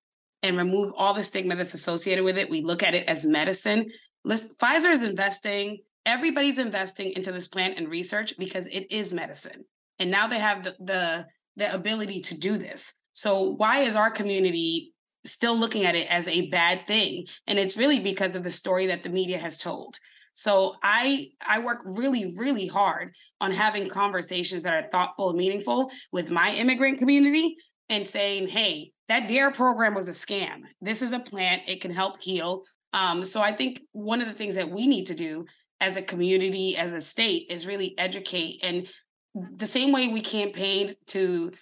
and 0.42 0.58
remove 0.58 0.94
all 0.98 1.14
the 1.14 1.24
stigma 1.24 1.56
that's 1.56 1.74
associated 1.74 2.24
with 2.24 2.38
it. 2.38 2.50
We 2.50 2.62
look 2.62 2.84
at 2.84 2.94
it 2.94 3.08
as 3.10 3.26
medicine. 3.26 3.90
Pfizer 4.28 4.92
is 4.92 5.08
investing 5.08 5.80
everybody's 6.06 6.60
investing 6.60 7.12
into 7.16 7.32
this 7.32 7.48
plant 7.48 7.78
and 7.78 7.90
research 7.90 8.38
because 8.38 8.68
it 8.68 8.92
is 8.92 9.12
medicine. 9.12 9.66
And 10.00 10.12
now 10.12 10.28
they 10.28 10.40
have 10.40 10.64
the 10.64 10.76
the, 10.80 11.26
the 11.56 11.74
ability 11.74 12.22
to 12.22 12.38
do 12.38 12.58
this 12.58 12.96
so 13.16 13.52
why 13.52 13.80
is 13.80 13.96
our 13.96 14.12
community 14.12 14.94
still 15.24 15.58
looking 15.58 15.86
at 15.86 15.96
it 15.96 16.12
as 16.12 16.28
a 16.28 16.50
bad 16.50 16.86
thing? 16.86 17.26
And 17.48 17.58
it's 17.58 17.78
really 17.78 18.00
because 18.00 18.36
of 18.36 18.44
the 18.44 18.52
story 18.52 18.86
that 18.88 19.04
the 19.04 19.10
media 19.10 19.38
has 19.38 19.58
told. 19.58 19.98
So 20.34 20.76
I 20.84 21.26
I 21.48 21.60
work 21.60 21.80
really 21.86 22.36
really 22.38 22.68
hard 22.68 23.16
on 23.40 23.52
having 23.52 23.90
conversations 23.90 24.64
that 24.64 24.84
are 24.84 24.90
thoughtful 24.92 25.30
and 25.30 25.38
meaningful 25.38 25.90
with 26.12 26.30
my 26.30 26.54
immigrant 26.58 27.00
community 27.00 27.56
and 27.88 28.06
saying, 28.06 28.50
"Hey, 28.50 28.92
that 29.08 29.30
DARE 29.30 29.52
program 29.52 29.96
was 29.96 30.10
a 30.10 30.12
scam. 30.12 30.64
This 30.82 31.02
is 31.02 31.14
a 31.14 31.20
plant; 31.20 31.62
it 31.68 31.80
can 31.80 31.92
help 31.92 32.22
heal." 32.22 32.66
Um, 32.92 33.24
so 33.24 33.42
I 33.42 33.54
think 33.54 33.80
one 33.94 34.20
of 34.20 34.28
the 34.28 34.34
things 34.34 34.56
that 34.56 34.70
we 34.70 34.88
need 34.88 35.06
to 35.06 35.16
do 35.16 35.46
as 35.80 35.96
a 35.96 36.02
community, 36.02 36.76
as 36.76 36.92
a 36.92 37.00
state, 37.00 37.50
is 37.50 37.66
really 37.66 37.98
educate. 37.98 38.60
And 38.62 38.88
the 39.34 39.66
same 39.66 39.94
way 39.94 40.10
we 40.10 40.20
campaigned 40.20 40.96
to 41.08 41.54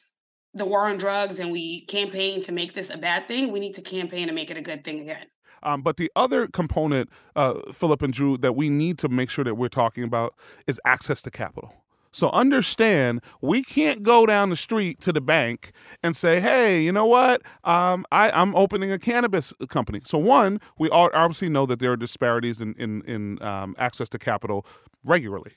the 0.53 0.65
war 0.65 0.88
on 0.88 0.98
drugs 0.98 1.39
and 1.39 1.51
we 1.51 1.81
campaign 1.81 2.41
to 2.41 2.51
make 2.51 2.74
this 2.74 2.93
a 2.93 2.98
bad 2.98 3.27
thing, 3.27 3.51
we 3.51 3.60
need 3.60 3.74
to 3.75 3.81
campaign 3.81 4.27
to 4.27 4.33
make 4.33 4.51
it 4.51 4.57
a 4.57 4.62
good 4.62 4.83
thing 4.83 5.01
again. 5.01 5.25
Um, 5.63 5.81
but 5.81 5.98
the 5.98 6.12
other 6.15 6.48
component, 6.48 7.10
uh, 7.36 7.72
Philip 7.72 8.01
and 8.01 8.13
Dru, 8.13 8.38
that 8.39 8.55
we 8.55 8.69
need 8.69 8.98
to 9.00 9.10
make 9.10 9.29
sure 9.29 9.45
that 9.45 9.55
we're 9.55 9.69
talking 9.69 10.03
about 10.03 10.36
is 10.67 10.79
access 10.86 11.22
to 11.24 11.31
capital. 11.31 11.74
So 12.12 12.29
understand, 12.29 13.22
we 13.41 13.63
can't 13.63 14.03
go 14.03 14.27
down 14.27 14.51
the 14.51 14.55
street 14.55 15.01
to 15.01 15.12
the 15.12 15.19
bank 15.19 15.72
and 16.03 16.15
say, 16.15 16.39
"Hey, 16.39 16.83
you 16.83 16.91
know 16.91 17.07
what? 17.07 17.41
Um, 17.63 18.05
I, 18.12 18.29
am 18.39 18.55
opening 18.55 18.91
a 18.91 19.00
cannabis 19.00 19.51
company." 19.67 20.00
So 20.03 20.19
one, 20.19 20.62
we 20.77 20.89
obviously 20.89 21.50
know 21.50 21.65
that 21.65 21.79
there 21.79 21.91
are 21.91 21.98
disparities 21.98 22.62
in 22.62 22.75
in, 22.75 23.01
in 23.05 23.41
um, 23.41 23.75
access 23.79 24.10
to 24.10 24.19
capital 24.19 24.63
regularly 25.03 25.53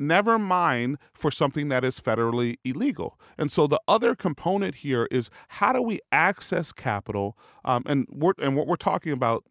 never 0.00 0.38
mind 0.38 0.98
for 1.12 1.30
something 1.30 1.68
that 1.68 1.84
is 1.84 2.00
federally 2.00 2.56
illegal. 2.64 3.18
And 3.38 3.52
so 3.52 3.66
the 3.66 3.80
other 3.86 4.14
component 4.14 4.76
here 4.76 5.06
is 5.10 5.30
how 5.48 5.72
do 5.72 5.82
we 5.82 6.00
access 6.10 6.72
capital? 6.72 7.36
Um, 7.64 7.84
and 7.86 8.06
we're, 8.10 8.32
and 8.38 8.56
what 8.56 8.66
we're 8.66 8.76
talking 8.76 9.12
about, 9.12 9.44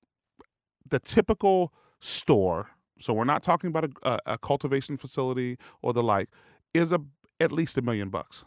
the 0.88 1.00
typical 1.00 1.72
store. 2.00 2.72
So 3.00 3.13
we're 3.13 3.24
not 3.24 3.44
talking 3.44 3.70
about 3.70 3.91
a, 4.03 4.20
a 4.25 4.38
cultivation 4.38 4.98
facility 4.98 5.58
or 5.82 5.94
the 5.94 6.03
like. 6.03 6.29
Is 6.74 6.91
a 6.91 7.01
at 7.39 7.51
least 7.51 7.77
a 7.77 7.82
million 7.82 8.10
bucks, 8.10 8.46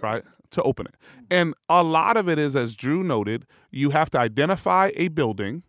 right? 0.00 0.22
To 0.50 0.62
open 0.62 0.86
it. 0.86 0.94
And 1.30 1.54
a 1.68 1.82
lot 1.82 2.16
of 2.16 2.28
it 2.28 2.38
is, 2.38 2.54
as 2.54 2.76
Dru 2.76 3.02
noted, 3.02 3.46
you 3.70 3.90
have 3.90 4.10
to 4.10 4.18
identify 4.18 4.90
a 4.94 5.08
building 5.08 5.62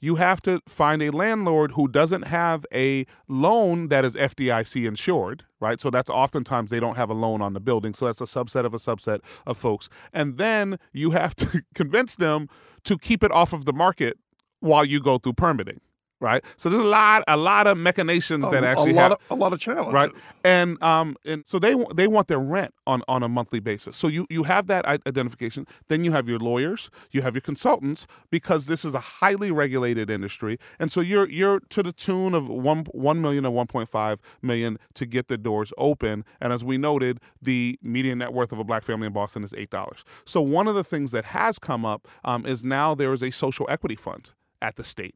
you 0.00 0.16
have 0.16 0.40
to 0.42 0.60
find 0.68 1.02
a 1.02 1.10
landlord 1.10 1.72
who 1.72 1.88
doesn't 1.88 2.26
have 2.26 2.66
a 2.72 3.06
loan 3.28 3.88
that 3.88 4.04
is 4.04 4.14
FDIC 4.14 4.86
insured, 4.86 5.44
right? 5.60 5.80
So 5.80 5.90
that's 5.90 6.10
oftentimes 6.10 6.70
they 6.70 6.80
don't 6.80 6.96
have 6.96 7.10
a 7.10 7.14
loan 7.14 7.42
on 7.42 7.54
the 7.54 7.60
building. 7.60 7.94
So 7.94 8.06
that's 8.06 8.20
a 8.20 8.24
subset 8.24 8.64
of 8.64 8.74
a 8.74 8.78
subset 8.78 9.20
of 9.46 9.56
folks. 9.56 9.88
And 10.12 10.38
then 10.38 10.78
you 10.92 11.10
have 11.10 11.34
to 11.36 11.62
convince 11.74 12.16
them 12.16 12.48
to 12.84 12.98
keep 12.98 13.22
it 13.22 13.32
off 13.32 13.52
of 13.52 13.64
the 13.64 13.72
market 13.72 14.18
while 14.60 14.84
you 14.84 15.00
go 15.00 15.18
through 15.18 15.34
permitting 15.34 15.80
right? 16.20 16.44
So 16.56 16.68
there's 16.68 16.82
a 16.82 16.86
lot, 16.86 17.24
a 17.28 17.36
lot 17.36 17.66
of 17.66 17.76
machinations 17.76 18.48
that 18.50 18.64
actually 18.64 18.92
a 18.92 18.94
lot 18.94 19.02
have 19.02 19.12
of, 19.12 19.18
a 19.30 19.34
lot 19.34 19.52
of 19.52 19.60
challenges, 19.60 19.92
right? 19.92 20.10
And 20.44 20.82
um, 20.82 21.16
and 21.24 21.44
so 21.46 21.58
they 21.58 21.76
they 21.94 22.06
want 22.06 22.28
their 22.28 22.38
rent 22.38 22.74
on 22.86 23.02
on 23.08 23.22
a 23.22 23.28
monthly 23.28 23.60
basis. 23.60 23.96
So 23.96 24.08
you 24.08 24.26
you 24.30 24.44
have 24.44 24.66
that 24.68 24.86
identification. 24.86 25.66
Then 25.88 26.04
you 26.04 26.12
have 26.12 26.28
your 26.28 26.38
lawyers, 26.38 26.90
you 27.10 27.22
have 27.22 27.34
your 27.34 27.42
consultants, 27.42 28.06
because 28.30 28.66
this 28.66 28.84
is 28.84 28.94
a 28.94 29.00
highly 29.00 29.50
regulated 29.50 30.10
industry, 30.10 30.58
and 30.78 30.90
so 30.90 31.00
you're 31.00 31.28
you're 31.28 31.60
to 31.60 31.82
the 31.82 31.92
tune 31.92 32.34
of 32.34 32.48
one 32.48 32.86
one 32.92 33.20
million 33.20 33.44
or 33.44 33.52
one 33.52 33.66
point 33.66 33.88
five 33.88 34.20
million 34.42 34.78
to 34.94 35.06
get 35.06 35.28
the 35.28 35.36
doors 35.36 35.72
open. 35.76 36.24
And 36.40 36.52
as 36.52 36.64
we 36.64 36.78
noted, 36.78 37.20
the 37.42 37.78
median 37.82 38.18
net 38.18 38.32
worth 38.32 38.52
of 38.52 38.58
a 38.58 38.64
black 38.64 38.84
family 38.84 39.06
in 39.06 39.12
Boston 39.12 39.44
is 39.44 39.54
eight 39.54 39.70
dollars. 39.70 40.04
So 40.24 40.40
one 40.40 40.66
of 40.68 40.74
the 40.74 40.84
things 40.84 41.10
that 41.12 41.26
has 41.26 41.58
come 41.58 41.84
up 41.84 42.08
um, 42.24 42.46
is 42.46 42.64
now 42.64 42.94
there 42.94 43.12
is 43.12 43.22
a 43.22 43.30
social 43.30 43.66
equity 43.68 43.96
fund 43.96 44.30
at 44.62 44.76
the 44.76 44.84
state 44.84 45.14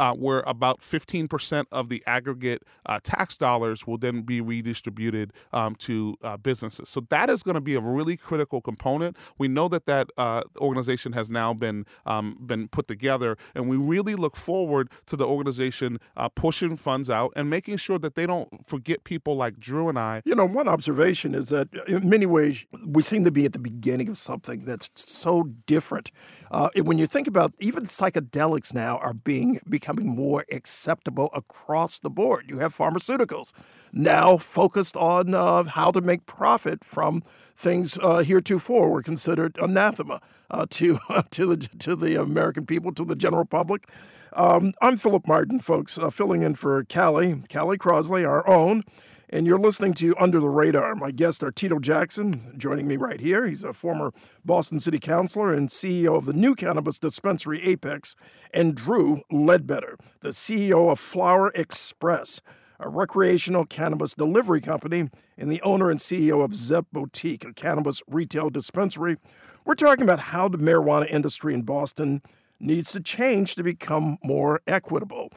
uh, 0.00 0.14
where 0.14 0.40
about 0.46 0.80
15% 0.80 1.66
of 1.70 1.90
the 1.90 2.02
aggregate 2.06 2.62
uh, 2.86 2.98
tax 3.02 3.36
dollars 3.36 3.86
will 3.86 3.98
then 3.98 4.22
be 4.22 4.40
redistributed 4.40 5.32
um, 5.52 5.76
to 5.76 6.16
uh, 6.24 6.38
businesses. 6.38 6.88
So 6.88 7.00
that 7.10 7.28
is 7.28 7.42
going 7.42 7.54
to 7.54 7.60
be 7.60 7.74
a 7.74 7.80
really 7.80 8.16
critical 8.16 8.62
component. 8.62 9.16
We 9.36 9.46
know 9.46 9.68
that 9.68 9.84
that 9.84 10.08
uh, 10.16 10.42
organization 10.56 11.12
has 11.12 11.28
now 11.28 11.52
been 11.52 11.84
um, 12.06 12.38
been 12.40 12.68
put 12.68 12.88
together, 12.88 13.36
and 13.54 13.68
we 13.68 13.76
really 13.76 14.14
look 14.14 14.36
forward 14.36 14.90
to 15.06 15.16
the 15.16 15.26
organization 15.26 15.98
uh, 16.16 16.30
pushing 16.30 16.78
funds 16.78 17.10
out 17.10 17.32
and 17.36 17.50
making 17.50 17.76
sure 17.76 17.98
that 17.98 18.14
they 18.14 18.26
don't 18.26 18.66
forget 18.66 19.04
people 19.04 19.36
like 19.36 19.58
Dru 19.58 19.90
and 19.90 19.98
I. 19.98 20.22
You 20.24 20.34
know, 20.34 20.46
one 20.46 20.66
observation 20.66 21.34
is 21.34 21.50
that 21.50 21.68
in 21.86 22.08
many 22.08 22.24
ways 22.24 22.64
we 22.86 23.02
seem 23.02 23.24
to 23.24 23.30
be 23.30 23.44
at 23.44 23.52
the 23.52 23.58
beginning 23.58 24.08
of 24.08 24.16
something 24.16 24.64
that's 24.64 24.90
so 24.94 25.50
different. 25.66 26.10
Uh, 26.50 26.70
when 26.76 26.96
you 26.96 27.06
think 27.06 27.26
about 27.28 27.52
even 27.58 27.84
psychedelics 27.84 28.69
now 28.74 28.98
are 28.98 29.14
being 29.14 29.60
becoming 29.68 29.90
becoming 29.90 30.14
more 30.14 30.44
acceptable 30.52 31.30
across 31.34 31.98
the 31.98 32.10
board. 32.10 32.46
You 32.48 32.58
have 32.58 32.76
pharmaceuticals 32.76 33.52
now 33.92 34.36
focused 34.36 34.96
on 34.96 35.34
uh, 35.34 35.64
how 35.64 35.90
to 35.90 36.00
make 36.00 36.26
profit 36.26 36.84
from 36.84 37.22
things 37.56 37.98
uh, 37.98 38.18
heretofore 38.18 38.90
were 38.90 39.02
considered 39.02 39.58
anathema 39.58 40.20
uh, 40.50 40.66
to 40.70 40.98
to 41.30 41.46
the 41.46 41.56
to 41.56 41.96
the 41.96 42.20
American 42.20 42.66
people, 42.66 42.92
to 42.94 43.04
the 43.04 43.16
general 43.16 43.44
public. 43.44 43.88
Um, 44.34 44.74
I'm 44.80 44.96
Philip 44.96 45.26
Martin, 45.26 45.58
folks, 45.58 45.98
uh, 45.98 46.10
filling 46.10 46.42
in 46.44 46.54
for 46.54 46.84
Callie, 46.84 47.42
Callie 47.52 47.78
Crosley, 47.78 48.24
our 48.24 48.46
own 48.46 48.84
and 49.32 49.46
you're 49.46 49.58
listening 49.58 49.94
to 49.94 50.16
Under 50.18 50.40
the 50.40 50.48
Radar. 50.48 50.96
My 50.96 51.12
guests 51.12 51.42
are 51.44 51.52
Tito 51.52 51.78
Jackson, 51.78 52.52
joining 52.56 52.88
me 52.88 52.96
right 52.96 53.20
here. 53.20 53.46
He's 53.46 53.62
a 53.62 53.72
former 53.72 54.12
Boston 54.44 54.80
City 54.80 54.98
Councilor 54.98 55.52
and 55.52 55.68
CEO 55.68 56.16
of 56.16 56.26
the 56.26 56.32
new 56.32 56.56
cannabis 56.56 56.98
dispensary 56.98 57.62
Apex, 57.62 58.16
and 58.52 58.74
Dru 58.74 59.22
Ledbetter, 59.30 59.96
the 60.20 60.30
CEO 60.30 60.90
of 60.90 60.98
Flower 60.98 61.52
Xpress, 61.52 62.40
a 62.80 62.88
recreational 62.88 63.64
cannabis 63.64 64.14
delivery 64.14 64.60
company, 64.60 65.08
and 65.38 65.50
the 65.50 65.62
owner 65.62 65.90
and 65.90 66.00
CEO 66.00 66.44
of 66.44 66.56
Zeb 66.56 66.86
Boutique, 66.92 67.44
a 67.44 67.52
cannabis 67.52 68.02
retail 68.08 68.50
dispensary. 68.50 69.16
We're 69.64 69.76
talking 69.76 70.02
about 70.02 70.18
how 70.18 70.48
the 70.48 70.58
marijuana 70.58 71.08
industry 71.08 71.54
in 71.54 71.62
Boston 71.62 72.22
needs 72.58 72.90
to 72.92 73.00
change 73.00 73.54
to 73.54 73.62
become 73.62 74.18
more 74.24 74.60
equitable. 74.66 75.30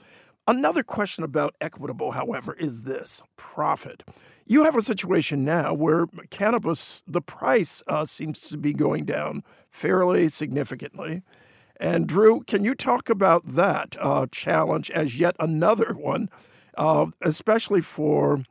Another 0.45 0.83
question 0.83 1.23
about 1.23 1.55
equitable, 1.61 2.11
however, 2.11 2.53
is 2.53 2.81
this 2.81 3.23
profit. 3.37 4.03
You 4.45 4.65
have 4.65 4.75
a 4.75 4.81
situation 4.81 5.45
now 5.45 5.73
where 5.73 6.07
cannabis, 6.29 7.01
the 7.07 7.21
price 7.21 7.81
uh, 7.87 8.03
seems 8.03 8.41
to 8.49 8.57
be 8.57 8.73
going 8.73 9.05
down 9.05 9.43
fairly 9.71 10.27
significantly. 10.27 11.21
And 11.77 12.07
Dru, 12.07 12.41
can 12.41 12.65
you 12.65 12.75
talk 12.75 13.09
about 13.09 13.55
that 13.55 13.95
uh, 13.99 14.27
challenge 14.31 14.91
as 14.91 15.17
yet 15.17 15.35
another 15.39 15.93
one, 15.93 16.29
uh, 16.77 17.07
especially 17.21 17.81
for 17.81 18.43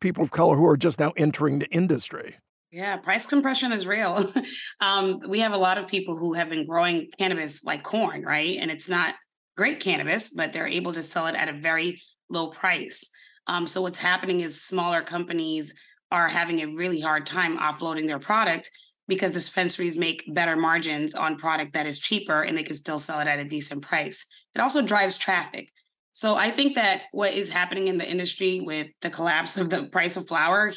people 0.00 0.24
of 0.24 0.30
color 0.30 0.56
who 0.56 0.66
are 0.66 0.78
just 0.78 0.98
now 0.98 1.12
entering 1.16 1.58
the 1.58 1.68
industry? 1.70 2.36
Yeah, 2.72 2.96
price 2.96 3.26
compression 3.26 3.70
is 3.70 3.86
real. 3.86 4.32
um, 4.80 5.20
we 5.28 5.40
have 5.40 5.52
a 5.52 5.58
lot 5.58 5.78
of 5.78 5.86
people 5.86 6.16
who 6.16 6.32
have 6.32 6.48
been 6.48 6.66
growing 6.66 7.08
cannabis 7.18 7.64
like 7.64 7.82
corn, 7.84 8.24
right? 8.24 8.56
And 8.60 8.70
it's 8.70 8.88
not 8.88 9.14
great 9.56 9.80
cannabis, 9.80 10.30
but 10.30 10.52
they're 10.52 10.66
able 10.66 10.92
to 10.92 11.02
sell 11.02 11.26
it 11.26 11.34
at 11.34 11.48
a 11.48 11.58
very 11.60 12.00
low 12.28 12.48
price. 12.48 13.10
Um, 13.46 13.66
so 13.66 13.82
what's 13.82 13.98
happening 13.98 14.40
is 14.40 14.62
smaller 14.62 15.02
companies 15.02 15.74
are 16.10 16.28
having 16.28 16.60
a 16.60 16.76
really 16.76 17.00
hard 17.00 17.26
time 17.26 17.58
offloading 17.58 18.06
their 18.06 18.18
product 18.18 18.70
because 19.06 19.34
dispensaries 19.34 19.98
make 19.98 20.24
better 20.34 20.56
margins 20.56 21.14
on 21.14 21.36
product 21.36 21.74
that 21.74 21.86
is 21.86 21.98
cheaper 21.98 22.42
and 22.42 22.56
they 22.56 22.62
can 22.62 22.74
still 22.74 22.98
sell 22.98 23.20
it 23.20 23.28
at 23.28 23.38
a 23.38 23.44
decent 23.44 23.82
price. 23.82 24.26
It 24.54 24.60
also 24.60 24.80
drives 24.80 25.18
traffic. 25.18 25.70
So 26.12 26.36
I 26.36 26.50
think 26.50 26.76
that 26.76 27.02
what 27.12 27.32
is 27.32 27.50
happening 27.50 27.88
in 27.88 27.98
the 27.98 28.08
industry 28.08 28.60
with 28.60 28.86
the 29.02 29.10
collapse 29.10 29.56
of 29.56 29.68
the 29.68 29.88
price 29.90 30.16
of 30.16 30.28
flower 30.28 30.72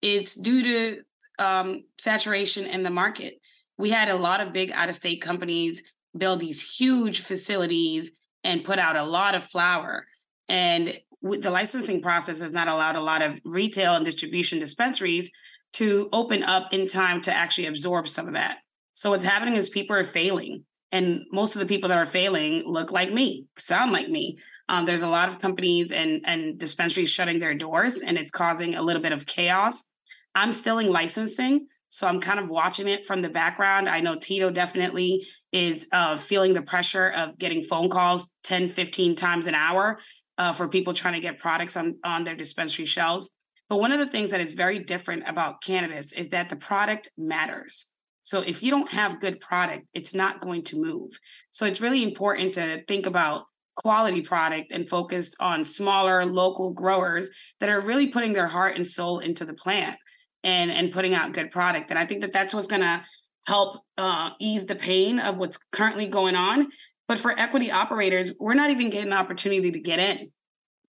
it's 0.00 0.36
due 0.36 0.62
to 0.62 1.44
um, 1.44 1.84
saturation 1.98 2.66
in 2.66 2.82
the 2.82 2.90
market. 2.90 3.34
We 3.78 3.90
had 3.90 4.08
a 4.08 4.16
lot 4.16 4.40
of 4.40 4.52
big 4.52 4.70
out 4.72 4.88
of 4.88 4.94
state 4.94 5.20
companies 5.20 5.93
build 6.16 6.40
these 6.40 6.76
huge 6.76 7.20
facilities 7.20 8.12
and 8.42 8.64
put 8.64 8.78
out 8.78 8.96
a 8.96 9.02
lot 9.02 9.34
of 9.34 9.42
flower. 9.42 10.06
And 10.48 10.92
the 11.22 11.50
licensing 11.50 12.02
process 12.02 12.40
has 12.40 12.52
not 12.52 12.68
allowed 12.68 12.96
a 12.96 13.00
lot 13.00 13.22
of 13.22 13.40
retail 13.44 13.94
and 13.94 14.04
distribution 14.04 14.58
dispensaries 14.58 15.32
to 15.74 16.08
open 16.12 16.42
up 16.42 16.72
in 16.72 16.86
time 16.86 17.20
to 17.22 17.34
actually 17.34 17.66
absorb 17.66 18.06
some 18.06 18.26
of 18.28 18.34
that. 18.34 18.58
So 18.92 19.10
what's 19.10 19.24
happening 19.24 19.54
is 19.54 19.68
people 19.68 19.96
are 19.96 20.04
failing. 20.04 20.64
And 20.92 21.22
most 21.32 21.56
of 21.56 21.60
the 21.60 21.66
people 21.66 21.88
that 21.88 21.98
are 21.98 22.06
failing 22.06 22.62
look 22.66 22.92
like 22.92 23.10
me, 23.10 23.48
sound 23.58 23.90
like 23.90 24.08
me. 24.08 24.38
Um, 24.68 24.86
there's 24.86 25.02
a 25.02 25.08
lot 25.08 25.28
of 25.28 25.40
companies 25.40 25.90
and, 25.90 26.22
and 26.24 26.56
dispensaries 26.58 27.10
shutting 27.10 27.40
their 27.40 27.54
doors, 27.54 28.00
and 28.00 28.16
it's 28.16 28.30
causing 28.30 28.76
a 28.76 28.82
little 28.82 29.02
bit 29.02 29.12
of 29.12 29.26
chaos. 29.26 29.90
I'm 30.36 30.52
still 30.52 30.78
in 30.78 30.92
licensing, 30.92 31.66
so 31.94 32.08
I'm 32.08 32.18
kind 32.18 32.40
of 32.40 32.50
watching 32.50 32.88
it 32.88 33.06
from 33.06 33.22
the 33.22 33.30
background. 33.30 33.88
I 33.88 34.00
know 34.00 34.16
Tito 34.16 34.50
definitely 34.50 35.24
is 35.52 35.86
uh, 35.92 36.16
feeling 36.16 36.52
the 36.52 36.62
pressure 36.62 37.12
of 37.16 37.38
getting 37.38 37.62
phone 37.62 37.88
calls 37.88 38.34
10, 38.42 38.70
15 38.70 39.14
times 39.14 39.46
an 39.46 39.54
hour 39.54 40.00
uh, 40.36 40.52
for 40.52 40.68
people 40.68 40.92
trying 40.92 41.14
to 41.14 41.20
get 41.20 41.38
products 41.38 41.76
on, 41.76 41.96
on 42.02 42.24
their 42.24 42.34
dispensary 42.34 42.84
shelves. 42.84 43.36
But 43.68 43.78
one 43.78 43.92
of 43.92 44.00
the 44.00 44.08
things 44.08 44.32
that 44.32 44.40
is 44.40 44.54
very 44.54 44.80
different 44.80 45.28
about 45.28 45.62
cannabis 45.62 46.12
is 46.12 46.30
that 46.30 46.50
the 46.50 46.56
product 46.56 47.10
matters. 47.16 47.94
So 48.22 48.40
if 48.40 48.60
you 48.60 48.72
don't 48.72 48.90
have 48.90 49.20
good 49.20 49.38
product, 49.38 49.86
it's 49.94 50.16
not 50.16 50.40
going 50.40 50.64
to 50.64 50.82
move. 50.82 51.12
So 51.52 51.64
it's 51.64 51.80
really 51.80 52.02
important 52.02 52.54
to 52.54 52.82
think 52.88 53.06
about 53.06 53.42
quality 53.76 54.20
product 54.20 54.72
and 54.72 54.88
focused 54.88 55.36
on 55.38 55.62
smaller 55.62 56.26
local 56.26 56.72
growers 56.72 57.30
that 57.60 57.68
are 57.68 57.86
really 57.86 58.08
putting 58.08 58.32
their 58.32 58.48
heart 58.48 58.74
and 58.74 58.84
soul 58.84 59.20
into 59.20 59.44
the 59.44 59.54
plant 59.54 59.96
and 60.44 60.70
and 60.70 60.92
putting 60.92 61.14
out 61.14 61.32
good 61.32 61.50
product. 61.50 61.90
And 61.90 61.98
I 61.98 62.06
think 62.06 62.20
that 62.20 62.32
that's 62.32 62.54
what's 62.54 62.68
going 62.68 62.82
to 62.82 63.02
help 63.46 63.76
uh, 63.98 64.30
ease 64.38 64.66
the 64.66 64.74
pain 64.74 65.18
of 65.18 65.36
what's 65.36 65.58
currently 65.72 66.06
going 66.06 66.36
on. 66.36 66.68
But 67.08 67.18
for 67.18 67.38
equity 67.38 67.70
operators, 67.70 68.32
we're 68.38 68.54
not 68.54 68.70
even 68.70 68.90
getting 68.90 69.10
the 69.10 69.16
opportunity 69.16 69.72
to 69.72 69.80
get 69.80 69.98
in. 69.98 70.30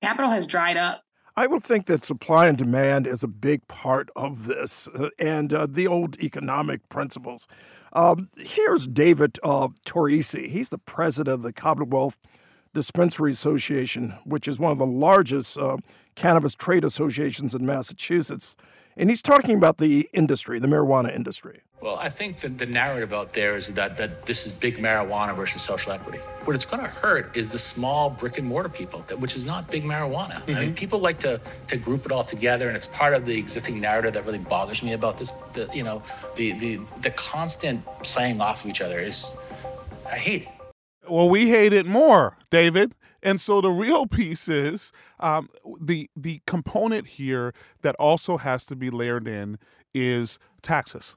Capital 0.03 0.31
has 0.31 0.47
dried 0.47 0.77
up. 0.77 1.03
I 1.35 1.47
would 1.47 1.65
think 1.65 1.87
that 1.87 2.05
supply 2.05 2.47
and 2.47 2.59
demand 2.59 3.07
is 3.07 3.23
a 3.23 3.29
big 3.29 3.67
part 3.67 4.11
of 4.15 4.47
this 4.47 4.87
uh, 4.89 5.09
and 5.19 5.53
uh, 5.53 5.67
the 5.67 5.87
old 5.87 6.21
economic 6.21 6.87
principles. 6.91 7.49
Um, 7.95 8.29
here's 8.37 8.87
David 8.87 9.39
uh. 9.43 9.69
He's 9.87 10.69
the 10.69 10.81
president 10.85 11.33
of 11.33 11.43
the 11.43 11.53
Commonwealth 11.55 12.19
Dispensary 12.75 13.31
Association, 13.31 14.11
which 14.25 14.47
is 14.47 14.59
one 14.59 14.73
of 14.73 14.79
the 14.79 14.87
largest 14.87 15.57
uh, 15.57 15.79
cannabis 16.15 16.55
trade 16.55 16.85
associations 16.85 17.55
in 17.55 17.65
Massachusetts. 17.65 18.57
And 18.97 19.09
he's 19.11 19.23
talking 19.23 19.57
about 19.57 19.79
the 19.79 20.09
industry, 20.13 20.59
the 20.59 20.69
marijuana 20.69 21.15
industry. 21.15 21.63
Well, 21.81 21.97
I 21.97 22.11
think 22.11 22.41
that 22.41 22.59
the 22.59 22.67
narrative 22.67 23.13
out 23.13 23.33
there 23.33 23.57
is 23.57 23.67
that, 23.69 23.97
that 23.97 24.25
this 24.25 24.47
is 24.47 24.53
big 24.53 24.79
marijuana 24.79 25.35
versus 25.35 25.63
social 25.63 25.91
equity. 25.91 26.19
What 26.45 26.55
it's 26.55 26.65
going 26.65 26.81
to 26.83 26.89
hurt 26.89 27.37
is 27.37 27.49
the 27.49 27.59
small 27.59 28.09
brick 28.09 28.39
and 28.39 28.47
mortar 28.47 28.69
people, 28.69 29.01
which 29.19 29.37
is 29.37 29.43
not 29.43 29.69
big 29.69 29.83
marijuana. 29.83 30.35
Mm-hmm. 30.35 30.51
I 30.51 30.55
mean, 30.55 30.69
mm-hmm. 30.69 30.75
people 30.75 31.01
like 31.01 31.19
to 31.21 31.41
to 31.69 31.77
group 31.77 32.07
it 32.07 32.13
all 32.13 32.23
together, 32.23 32.69
and 32.69 32.77
it's 32.77 32.87
part 32.87 33.15
of 33.15 33.27
the 33.27 33.37
existing 33.37 33.81
narrative 33.81 34.15
that 34.15 34.25
really 34.25 34.39
bothers 34.39 34.83
me 34.83 34.93
about 34.93 35.19
this. 35.19 35.33
The 35.55 35.69
you 35.75 35.83
know 35.83 36.05
the 36.37 36.53
the 36.53 36.81
the 37.01 37.11
constant 37.11 37.85
playing 38.05 38.41
off 38.41 38.65
of 38.65 38.71
each 38.71 38.81
other 38.81 39.01
is, 39.01 39.35
I 40.07 40.17
hate 40.17 40.43
it. 40.43 40.49
Well, 41.09 41.29
we 41.29 41.49
hate 41.49 41.73
it 41.73 41.87
more, 41.87 42.37
David. 42.51 42.95
And 43.23 43.41
so 43.41 43.61
the 43.61 43.71
real 43.71 44.07
piece 44.07 44.49
is 44.49 44.93
um, 45.21 45.49
the 45.81 46.11
the 46.17 46.41
component 46.47 47.07
here 47.07 47.55
that 47.83 47.95
also 47.97 48.37
has 48.37 48.65
to 48.67 48.77
be 48.77 48.91
layered 48.91 49.29
in 49.29 49.59
is 49.95 50.39
taxes. 50.61 51.17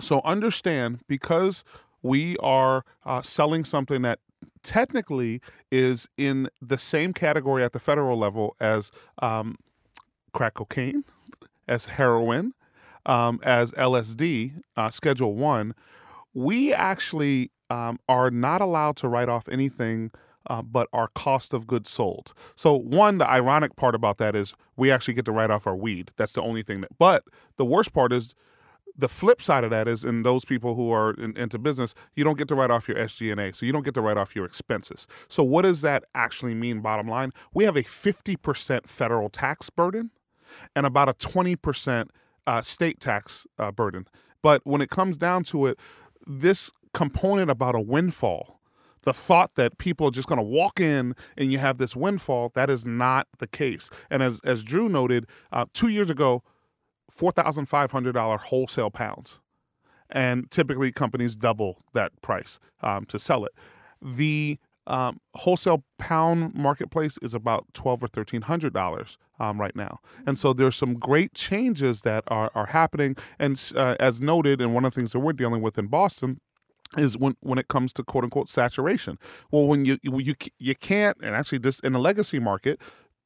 So 0.00 0.20
understand 0.24 1.00
because 1.08 1.64
we 2.02 2.36
are 2.38 2.84
uh, 3.04 3.22
selling 3.22 3.64
something 3.64 4.02
that 4.02 4.20
technically 4.62 5.40
is 5.72 6.08
in 6.16 6.48
the 6.62 6.78
same 6.78 7.12
category 7.12 7.64
at 7.64 7.72
the 7.72 7.80
federal 7.80 8.16
level 8.16 8.54
as 8.60 8.92
um, 9.20 9.56
crack 10.32 10.54
cocaine, 10.54 11.04
as 11.66 11.86
heroin, 11.86 12.52
um, 13.06 13.40
as 13.42 13.72
LSD, 13.72 14.62
uh, 14.76 14.90
Schedule 14.90 15.34
One. 15.34 15.74
We 16.34 16.72
actually 16.72 17.50
um, 17.70 17.98
are 18.08 18.30
not 18.30 18.60
allowed 18.60 18.96
to 18.96 19.08
write 19.08 19.28
off 19.28 19.48
anything 19.48 20.10
uh, 20.48 20.62
but 20.62 20.88
our 20.92 21.08
cost 21.08 21.52
of 21.52 21.66
goods 21.66 21.90
sold. 21.90 22.32
So, 22.56 22.74
one, 22.74 23.18
the 23.18 23.28
ironic 23.28 23.76
part 23.76 23.94
about 23.94 24.18
that 24.18 24.34
is 24.34 24.54
we 24.76 24.90
actually 24.90 25.14
get 25.14 25.24
to 25.26 25.32
write 25.32 25.50
off 25.50 25.66
our 25.66 25.76
weed. 25.76 26.10
That's 26.16 26.32
the 26.32 26.42
only 26.42 26.62
thing 26.62 26.80
that, 26.80 26.98
but 26.98 27.24
the 27.56 27.64
worst 27.64 27.92
part 27.92 28.12
is 28.12 28.34
the 28.96 29.08
flip 29.08 29.40
side 29.40 29.62
of 29.62 29.70
that 29.70 29.86
is 29.86 30.04
in 30.04 30.24
those 30.24 30.44
people 30.44 30.74
who 30.74 30.90
are 30.90 31.12
in, 31.12 31.36
into 31.36 31.56
business, 31.58 31.94
you 32.16 32.24
don't 32.24 32.36
get 32.36 32.48
to 32.48 32.54
write 32.56 32.70
off 32.70 32.88
your 32.88 32.96
SG&A, 32.96 33.54
so 33.54 33.64
you 33.64 33.72
don't 33.72 33.84
get 33.84 33.94
to 33.94 34.00
write 34.00 34.16
off 34.16 34.34
your 34.34 34.44
expenses. 34.44 35.06
So, 35.28 35.44
what 35.44 35.62
does 35.62 35.82
that 35.82 36.04
actually 36.14 36.54
mean? 36.54 36.80
Bottom 36.80 37.06
line, 37.06 37.32
we 37.54 37.64
have 37.64 37.76
a 37.76 37.82
50% 37.82 38.86
federal 38.88 39.28
tax 39.28 39.70
burden 39.70 40.10
and 40.74 40.86
about 40.86 41.08
a 41.08 41.14
20% 41.14 42.08
uh, 42.46 42.62
state 42.62 42.98
tax 42.98 43.46
uh, 43.58 43.70
burden. 43.70 44.08
But 44.42 44.62
when 44.64 44.80
it 44.80 44.88
comes 44.90 45.18
down 45.18 45.44
to 45.44 45.66
it, 45.66 45.78
this 46.26 46.72
component 46.92 47.50
about 47.50 47.74
a 47.74 47.80
windfall 47.80 48.58
the 49.02 49.12
thought 49.12 49.54
that 49.54 49.78
people 49.78 50.08
are 50.08 50.10
just 50.10 50.28
going 50.28 50.38
to 50.38 50.42
walk 50.42 50.80
in 50.80 51.14
and 51.36 51.52
you 51.52 51.58
have 51.58 51.78
this 51.78 51.96
windfall, 51.96 52.50
that 52.54 52.68
is 52.68 52.84
not 52.84 53.26
the 53.38 53.46
case. 53.46 53.90
And 54.10 54.22
as, 54.22 54.40
as 54.44 54.62
Dru 54.62 54.88
noted, 54.88 55.26
uh, 55.52 55.66
two 55.72 55.88
years 55.88 56.10
ago, 56.10 56.42
$4,500 57.16 58.38
wholesale 58.38 58.90
pounds. 58.90 59.40
And 60.10 60.50
typically 60.50 60.92
companies 60.92 61.36
double 61.36 61.82
that 61.94 62.20
price 62.22 62.58
um, 62.82 63.04
to 63.06 63.18
sell 63.18 63.44
it. 63.44 63.52
The 64.00 64.58
um, 64.86 65.20
wholesale 65.34 65.84
pound 65.98 66.54
marketplace 66.54 67.18
is 67.20 67.34
about 67.34 67.66
twelve 67.74 68.02
or 68.02 68.08
thirteen 68.08 68.40
hundred 68.40 68.72
dollars 68.72 69.18
um, 69.38 69.60
right 69.60 69.76
now, 69.76 70.00
and 70.26 70.38
so 70.38 70.54
there's 70.54 70.76
some 70.76 70.94
great 70.94 71.34
changes 71.34 72.00
that 72.02 72.24
are 72.28 72.50
are 72.54 72.68
happening. 72.68 73.14
And 73.38 73.62
uh, 73.76 73.96
as 74.00 74.22
noted, 74.22 74.62
and 74.62 74.72
one 74.72 74.86
of 74.86 74.94
the 74.94 75.00
things 75.00 75.12
that 75.12 75.18
we're 75.18 75.34
dealing 75.34 75.60
with 75.60 75.76
in 75.76 75.88
Boston 75.88 76.40
is 76.96 77.16
when 77.18 77.36
when 77.40 77.58
it 77.58 77.68
comes 77.68 77.92
to 77.94 78.02
quote 78.02 78.24
unquote 78.24 78.48
saturation. 78.48 79.18
Well, 79.50 79.66
when 79.66 79.84
you 79.84 79.98
you 80.02 80.34
you 80.58 80.74
can't, 80.74 81.16
and 81.22 81.34
actually 81.34 81.58
this 81.58 81.80
in 81.80 81.92
the 81.92 81.98
legacy 81.98 82.38
market, 82.38 82.80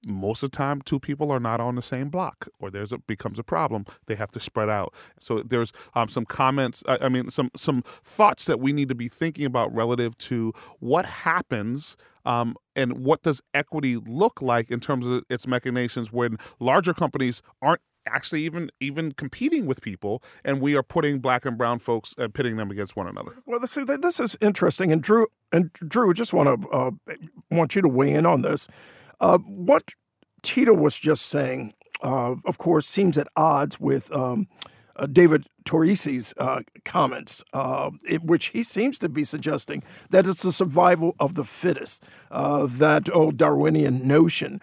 most 0.05 0.43
of 0.43 0.51
the 0.51 0.57
time 0.57 0.83
two 0.83 0.99
people 0.99 1.31
are 1.31 1.41
not 1.41 1.61
on 1.61 1.77
the 1.77 1.83
same 1.83 2.09
block 2.09 2.49
or 2.59 2.71
there's 2.71 2.93
a 2.93 2.99
becomes 2.99 3.39
a 3.39 3.45
problem 3.45 3.85
they 4.07 4.15
have 4.15 4.31
to 4.33 4.41
spread 4.41 4.69
out 4.69 4.93
so 5.19 5.39
there's 5.39 5.73
um, 5.95 6.09
some 6.09 6.25
comments 6.25 6.83
I, 6.87 6.99
I 7.03 7.09
mean 7.09 7.31
some 7.31 7.51
some 7.57 7.83
thoughts 8.05 8.47
that 8.47 8.61
we 8.61 8.73
need 8.73 8.89
to 8.89 8.95
be 8.95 9.09
thinking 9.09 9.47
about 9.47 9.73
relative 9.75 10.17
to 10.19 10.53
what 10.81 11.07
happens 11.07 11.97
um, 12.25 12.57
and 12.77 13.05
what 13.05 13.23
does 13.23 13.41
equity 13.53 13.97
look 13.97 14.41
like 14.41 14.71
in 14.71 14.81
terms 14.81 15.07
of 15.07 15.25
its 15.29 15.47
machinations 15.47 16.13
when 16.13 16.39
larger 16.61 16.95
companies 16.95 17.43
aren't 17.61 17.81
actually 18.07 18.43
even 18.43 18.71
even 18.81 19.13
competing 19.13 19.67
with 19.67 19.81
people 19.81 20.23
and 20.45 20.61
we 20.61 20.77
are 20.77 20.83
putting 20.83 21.19
black 21.19 21.45
and 21.45 21.57
brown 21.57 21.79
folks 21.79 22.15
uh, 22.19 22.29
pitting 22.29 22.57
them 22.57 22.71
against 22.71 22.97
one 22.97 23.07
another. 23.07 23.37
Well 23.47 23.61
this 23.61 23.77
is, 23.77 23.87
this 23.87 24.21
is 24.21 24.37
interesting 24.41 24.93
and 24.93 25.03
dru 25.03 25.27
and 25.53 25.73
dru 25.73 26.13
just 26.15 26.33
want 26.33 26.63
to 26.63 26.69
uh, 26.69 26.91
want 27.51 27.75
you 27.75 27.83
to 27.83 27.89
weigh 27.89 28.13
in 28.13 28.27
on 28.27 28.43
this. 28.43 28.69
Uh, 29.21 29.39
what 29.39 29.95
Tito 30.43 30.75
was 30.75 30.99
just 30.99 31.27
saying, 31.27 31.75
uh, 32.03 32.35
of 32.45 32.59
course, 32.59 32.87
seems 32.87 33.17
at 33.17 33.29
odds 33.37 33.79
with 33.79 34.15
um, 34.15 34.49
uh, 34.97 35.07
David 35.07 35.47
Torrisi's 35.65 36.35
uh, 36.37 36.61
comments, 36.85 37.43
uh, 37.53 37.91
in 38.07 38.27
which 38.27 38.47
he 38.47 38.63
seems 38.63 38.99
to 38.99 39.09
be 39.09 39.25
suggesting 39.25 39.83
that 40.11 40.27
it's 40.27 40.43
the 40.43 40.53
survival 40.53 41.15
of 41.19 41.35
the 41.35 41.45
fittest, 41.45 42.03
uh, 42.31 42.67
that 42.69 43.09
old 43.15 43.37
Darwinian 43.37 44.07
notion 44.07 44.61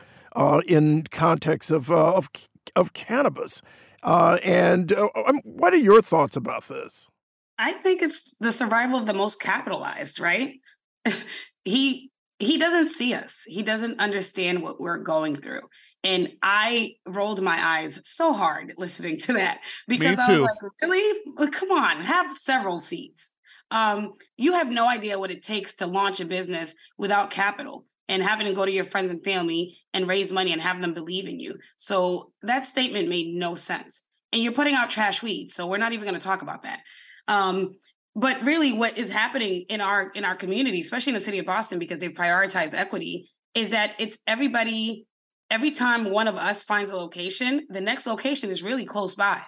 in 0.67 1.04
context 1.10 1.71
of, 1.71 1.91
of, 1.91 2.30
of 2.75 2.93
cannabis. 2.93 3.62
and 4.03 4.91
um, 4.93 5.41
what 5.43 5.73
are 5.73 5.77
your 5.77 6.01
thoughts 6.01 6.36
about 6.36 6.67
this? 6.67 7.08
I 7.58 7.73
think 7.73 8.01
it's 8.01 8.38
the 8.38 8.53
survival 8.53 8.99
of 8.99 9.05
the 9.05 9.13
most 9.13 9.41
capitalized, 9.41 10.19
right? 10.19 10.60
he 11.65 12.12
he 12.39 12.58
doesn't 12.58 12.88
see 12.88 13.13
us. 13.13 13.43
He 13.45 13.63
doesn't 13.63 13.99
understand 13.99 14.63
what 14.63 14.79
we're 14.79 14.97
going 14.97 15.36
through. 15.36 15.62
And 16.05 16.32
I 16.41 16.91
rolled 17.05 17.41
my 17.41 17.60
eyes 17.62 17.99
so 18.05 18.32
hard 18.32 18.73
listening 18.77 19.17
to 19.17 19.34
that 19.34 19.60
because 19.89 20.17
I 20.17 20.32
was 20.32 20.41
like, 20.41 20.71
really? 20.82 21.19
Well, 21.36 21.49
come 21.49 21.71
on, 21.71 22.01
have 22.01 22.32
several 22.32 22.77
seats. 22.77 23.29
Um, 23.71 24.13
you 24.38 24.53
have 24.53 24.71
no 24.71 24.88
idea 24.88 25.19
what 25.19 25.32
it 25.32 25.43
takes 25.43 25.75
to 25.75 25.88
launch 25.88 26.21
a 26.21 26.25
business 26.25 26.75
without 26.97 27.29
capital 27.29 27.86
and 28.09 28.21
having 28.21 28.47
to 28.47 28.53
go 28.53 28.65
to 28.65 28.71
your 28.71 28.83
friends 28.83 29.11
and 29.11 29.23
family 29.23 29.77
and 29.93 30.07
raise 30.07 30.31
money 30.31 30.51
and 30.51 30.61
have 30.61 30.81
them 30.81 30.93
believe 30.93 31.27
in 31.27 31.39
you. 31.39 31.55
So 31.77 32.33
that 32.41 32.65
statement 32.65 33.07
made 33.07 33.33
no 33.33 33.55
sense. 33.55 34.05
And 34.33 34.43
you're 34.43 34.51
putting 34.51 34.75
out 34.75 34.89
trash 34.89 35.23
weeds. 35.23 35.53
So 35.53 35.67
we're 35.67 35.77
not 35.77 35.93
even 35.93 36.05
going 36.05 36.19
to 36.19 36.25
talk 36.25 36.41
about 36.41 36.63
that. 36.63 36.81
Um, 37.27 37.75
but 38.15 38.41
really 38.43 38.73
what 38.73 38.97
is 38.97 39.11
happening 39.11 39.63
in 39.69 39.81
our 39.81 40.09
in 40.15 40.25
our 40.25 40.35
community 40.35 40.81
especially 40.81 41.11
in 41.11 41.15
the 41.15 41.19
city 41.19 41.37
of 41.37 41.45
boston 41.45 41.77
because 41.77 41.99
they've 41.99 42.13
prioritized 42.13 42.73
equity 42.73 43.29
is 43.53 43.69
that 43.69 43.93
it's 43.99 44.17
everybody 44.25 45.05
every 45.51 45.69
time 45.69 46.11
one 46.11 46.27
of 46.27 46.35
us 46.35 46.63
finds 46.63 46.89
a 46.89 46.95
location 46.95 47.65
the 47.69 47.79
next 47.79 48.07
location 48.07 48.49
is 48.49 48.63
really 48.63 48.83
close 48.83 49.13
by 49.13 49.39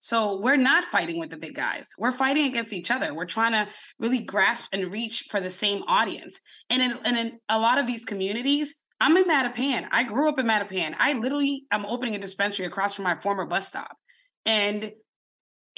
so 0.00 0.40
we're 0.40 0.56
not 0.56 0.84
fighting 0.84 1.18
with 1.18 1.30
the 1.30 1.36
big 1.36 1.54
guys 1.54 1.90
we're 1.98 2.12
fighting 2.12 2.46
against 2.46 2.72
each 2.72 2.90
other 2.90 3.14
we're 3.14 3.24
trying 3.24 3.52
to 3.52 3.70
really 3.98 4.22
grasp 4.22 4.68
and 4.72 4.92
reach 4.92 5.24
for 5.30 5.40
the 5.40 5.50
same 5.50 5.82
audience 5.88 6.40
and 6.70 6.82
in, 6.82 6.98
and 7.04 7.16
in 7.16 7.38
a 7.48 7.58
lot 7.58 7.78
of 7.78 7.86
these 7.86 8.04
communities 8.04 8.80
i'm 9.00 9.16
in 9.16 9.24
mattapan 9.24 9.86
i 9.90 10.04
grew 10.04 10.28
up 10.28 10.38
in 10.38 10.46
mattapan 10.46 10.94
i 10.98 11.12
literally 11.14 11.62
am 11.70 11.84
opening 11.86 12.14
a 12.14 12.18
dispensary 12.18 12.66
across 12.66 12.96
from 12.96 13.04
my 13.04 13.14
former 13.16 13.46
bus 13.46 13.68
stop 13.68 13.96
and 14.46 14.90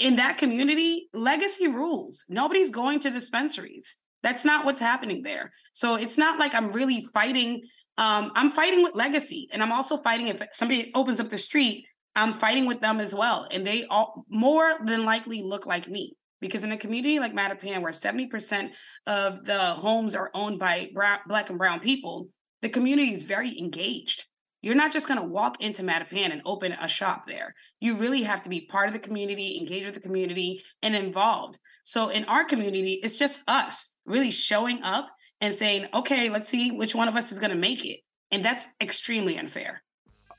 in 0.01 0.17
that 0.17 0.39
community, 0.39 1.09
legacy 1.13 1.69
rules. 1.69 2.25
Nobody's 2.29 2.71
going 2.71 2.99
to 3.01 3.11
dispensaries. 3.11 3.99
That's 4.23 4.45
not 4.45 4.65
what's 4.65 4.81
happening 4.81 5.23
there. 5.23 5.53
So 5.73 5.97
it's 5.97 6.19
not 6.19 6.39
like 6.39 6.55
I'm 6.55 6.73
really 6.73 7.03
fighting. 7.13 7.63
Um, 7.99 8.31
I'm 8.35 8.51
fighting 8.51 8.83
with 8.83 8.95
legacy, 8.95 9.49
and 9.53 9.63
I'm 9.63 9.73
also 9.73 9.99
fighting 9.99 10.29
if 10.29 10.43
somebody 10.53 10.91
opens 10.95 11.21
up 11.21 11.29
the 11.29 11.39
street. 11.39 11.85
I'm 12.17 12.33
fighting 12.33 12.67
with 12.67 12.81
them 12.81 12.99
as 12.99 13.15
well, 13.15 13.47
and 13.53 13.67
they 13.67 13.85
all 13.91 14.25
more 14.29 14.79
than 14.85 15.05
likely 15.05 15.43
look 15.43 15.67
like 15.67 15.89
me. 15.89 16.17
Because 16.41 16.65
in 16.65 16.73
a 16.73 16.77
community 16.77 17.19
like 17.19 17.35
Mattapan, 17.35 17.83
where 17.83 17.93
70% 17.93 18.71
of 19.07 19.45
the 19.45 19.59
homes 19.59 20.15
are 20.15 20.31
owned 20.35 20.59
by 20.59 20.89
brown, 20.95 21.19
black 21.27 21.51
and 21.51 21.59
brown 21.59 21.81
people, 21.81 22.29
the 22.63 22.71
community 22.71 23.11
is 23.11 23.27
very 23.27 23.51
engaged. 23.59 24.25
You're 24.63 24.75
not 24.75 24.93
just 24.93 25.07
going 25.07 25.21
to 25.21 25.27
walk 25.27 25.63
into 25.63 25.83
Mattapan 25.83 26.33
and 26.33 26.43
open 26.45 26.73
a 26.73 26.89
shop 26.89 27.27
there. 27.27 27.55
You 27.81 27.97
really 27.97 28.23
have 28.23 28.43
to 28.43 28.51
be 28.51 28.63
part 28.63 28.89
of 28.89 28.95
the 28.95 29.01
community, 29.01 29.59
engage 29.59 29.87
with 29.87 29.95
the 29.95 30.01
community, 30.01 30.63
and 30.83 30.95
involved. 30.95 31.59
So 31.85 32.11
in 32.11 32.25
our 32.25 32.45
community, 32.45 33.01
it's 33.03 33.19
just 33.19 33.43
us 33.49 33.95
really 34.05 34.31
showing 34.31 34.83
up 34.83 35.09
and 35.41 35.53
saying, 35.53 35.87
okay, 35.95 36.29
let's 36.31 36.49
see 36.49 36.71
which 36.71 36.95
one 36.95 37.09
of 37.09 37.17
us 37.17 37.33
is 37.33 37.39
going 37.39 37.53
to 37.53 37.57
make 37.57 37.85
it. 37.85 38.01
And 38.31 38.45
that's 38.45 38.75
extremely 38.81 39.39
unfair. 39.39 39.83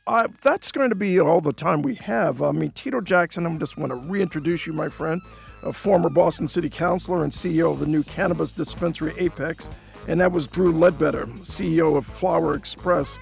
Uh, 0.08 0.28
that's 0.42 0.72
going 0.72 0.90
to 0.90 0.96
be 0.96 1.20
all 1.20 1.42
the 1.42 1.54
time 1.54 1.82
we 1.82 1.96
have. 1.96 2.42
I 2.42 2.52
mean, 2.52 2.72
Tito 2.72 3.02
Jackson, 3.02 3.46
I 3.46 3.58
just 3.58 3.78
want 3.78 3.92
to 3.92 3.96
reintroduce 3.96 4.66
you, 4.66 4.74
my 4.74 4.90
friend, 4.90 5.22
a 5.64 5.72
former 5.72 6.10
Boston 6.10 6.48
City 6.48 6.70
Councilor 6.70 7.24
and 7.24 7.32
CEO 7.32 7.72
of 7.72 7.80
the 7.80 7.86
new 7.86 8.04
cannabis 8.04 8.52
dispensary 8.52 9.14
Apex. 9.18 9.70
And 10.08 10.20
that 10.20 10.32
was 10.32 10.48
Dru 10.48 10.72
Ledbetter, 10.72 11.28
CEO 11.28 11.96
of 11.96 12.06
Flower 12.06 12.58
Xpress 12.58 13.20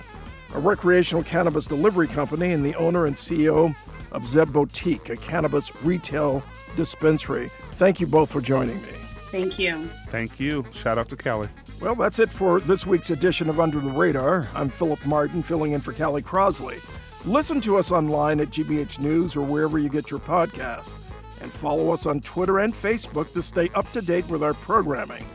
a 0.53 0.59
recreational 0.59 1.23
cannabis 1.23 1.67
delivery 1.67 2.07
company 2.07 2.51
and 2.51 2.65
the 2.65 2.75
owner 2.75 3.05
and 3.05 3.15
CEO 3.15 3.75
of 4.11 4.27
Zeb 4.27 4.51
Boutique, 4.51 5.09
a 5.09 5.15
cannabis 5.17 5.71
retail 5.83 6.43
dispensary. 6.75 7.49
Thank 7.73 7.99
you 7.99 8.07
both 8.07 8.31
for 8.31 8.41
joining 8.41 8.81
me. 8.81 8.89
Thank 9.31 9.59
you. 9.59 9.83
Thank 10.07 10.39
you. 10.39 10.65
Shout 10.71 10.97
out 10.97 11.09
to 11.09 11.15
Kelly. 11.15 11.49
Well, 11.81 11.95
that's 11.95 12.19
it 12.19 12.29
for 12.29 12.59
this 12.59 12.85
week's 12.85 13.09
edition 13.09 13.47
of 13.47 13.61
Under 13.61 13.79
the 13.79 13.89
Radar. 13.89 14.49
I'm 14.53 14.67
Philip 14.67 15.05
Martin, 15.05 15.41
filling 15.41 15.71
in 15.71 15.79
for 15.79 15.93
Callie 15.93 16.21
Crosley. 16.21 16.81
Listen 17.23 17.61
to 17.61 17.77
us 17.77 17.89
online 17.89 18.41
at 18.41 18.49
GBH 18.49 18.99
News 18.99 19.37
or 19.37 19.43
wherever 19.43 19.79
you 19.79 19.87
get 19.87 20.11
your 20.11 20.19
podcast. 20.19 20.97
And 21.41 21.49
follow 21.49 21.91
us 21.91 22.05
on 22.05 22.19
Twitter 22.19 22.59
and 22.59 22.73
Facebook 22.73 23.31
to 23.31 23.41
stay 23.41 23.69
up 23.75 23.89
to 23.93 24.01
date 24.01 24.27
with 24.27 24.43
our 24.43 24.53
programming. 24.55 25.25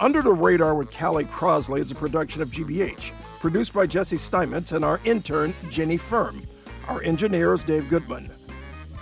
Under 0.00 0.22
the 0.22 0.32
Radar 0.32 0.74
with 0.74 0.92
Callie 0.92 1.24
Crosley 1.26 1.78
is 1.78 1.92
a 1.92 1.94
production 1.94 2.42
of 2.42 2.50
GBH 2.50 3.12
produced 3.38 3.72
by 3.72 3.86
Jesse 3.86 4.16
Steinmetz 4.16 4.72
and 4.72 4.84
our 4.84 5.00
intern, 5.04 5.54
Jenny 5.70 5.98
Firm. 5.98 6.42
Our 6.88 7.00
engineer 7.04 7.54
is 7.54 7.62
Dave 7.62 7.88
Goodman. 7.88 8.28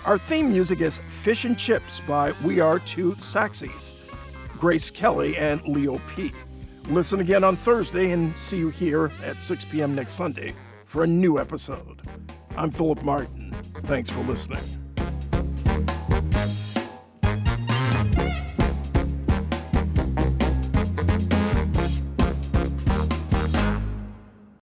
Our 0.05 0.19
theme 0.19 0.49
music 0.49 0.81
is 0.81 0.99
Fish 1.07 1.45
and 1.45 1.57
Chips 1.57 1.99
by 2.01 2.33
We 2.43 2.59
Are 2.59 2.77
Two 2.77 3.13
Saxies, 3.13 3.95
Grace 4.59 4.91
Kelly 4.91 5.35
and 5.35 5.67
Leo 5.67 5.99
P. 6.15 6.31
Listen 6.89 7.19
again 7.19 7.43
on 7.43 7.55
Thursday 7.55 8.11
and 8.11 8.37
see 8.37 8.57
you 8.57 8.69
here 8.69 9.11
at 9.23 9.41
6 9.41 9.65
p.m. 9.65 9.95
next 9.95 10.13
Sunday 10.13 10.53
for 10.85 11.03
a 11.03 11.07
new 11.07 11.39
episode. 11.39 12.01
I'm 12.55 12.69
Philip 12.69 13.03
Martin. 13.03 13.51
Thanks 13.85 14.09
for 14.09 14.19
listening. 14.21 14.84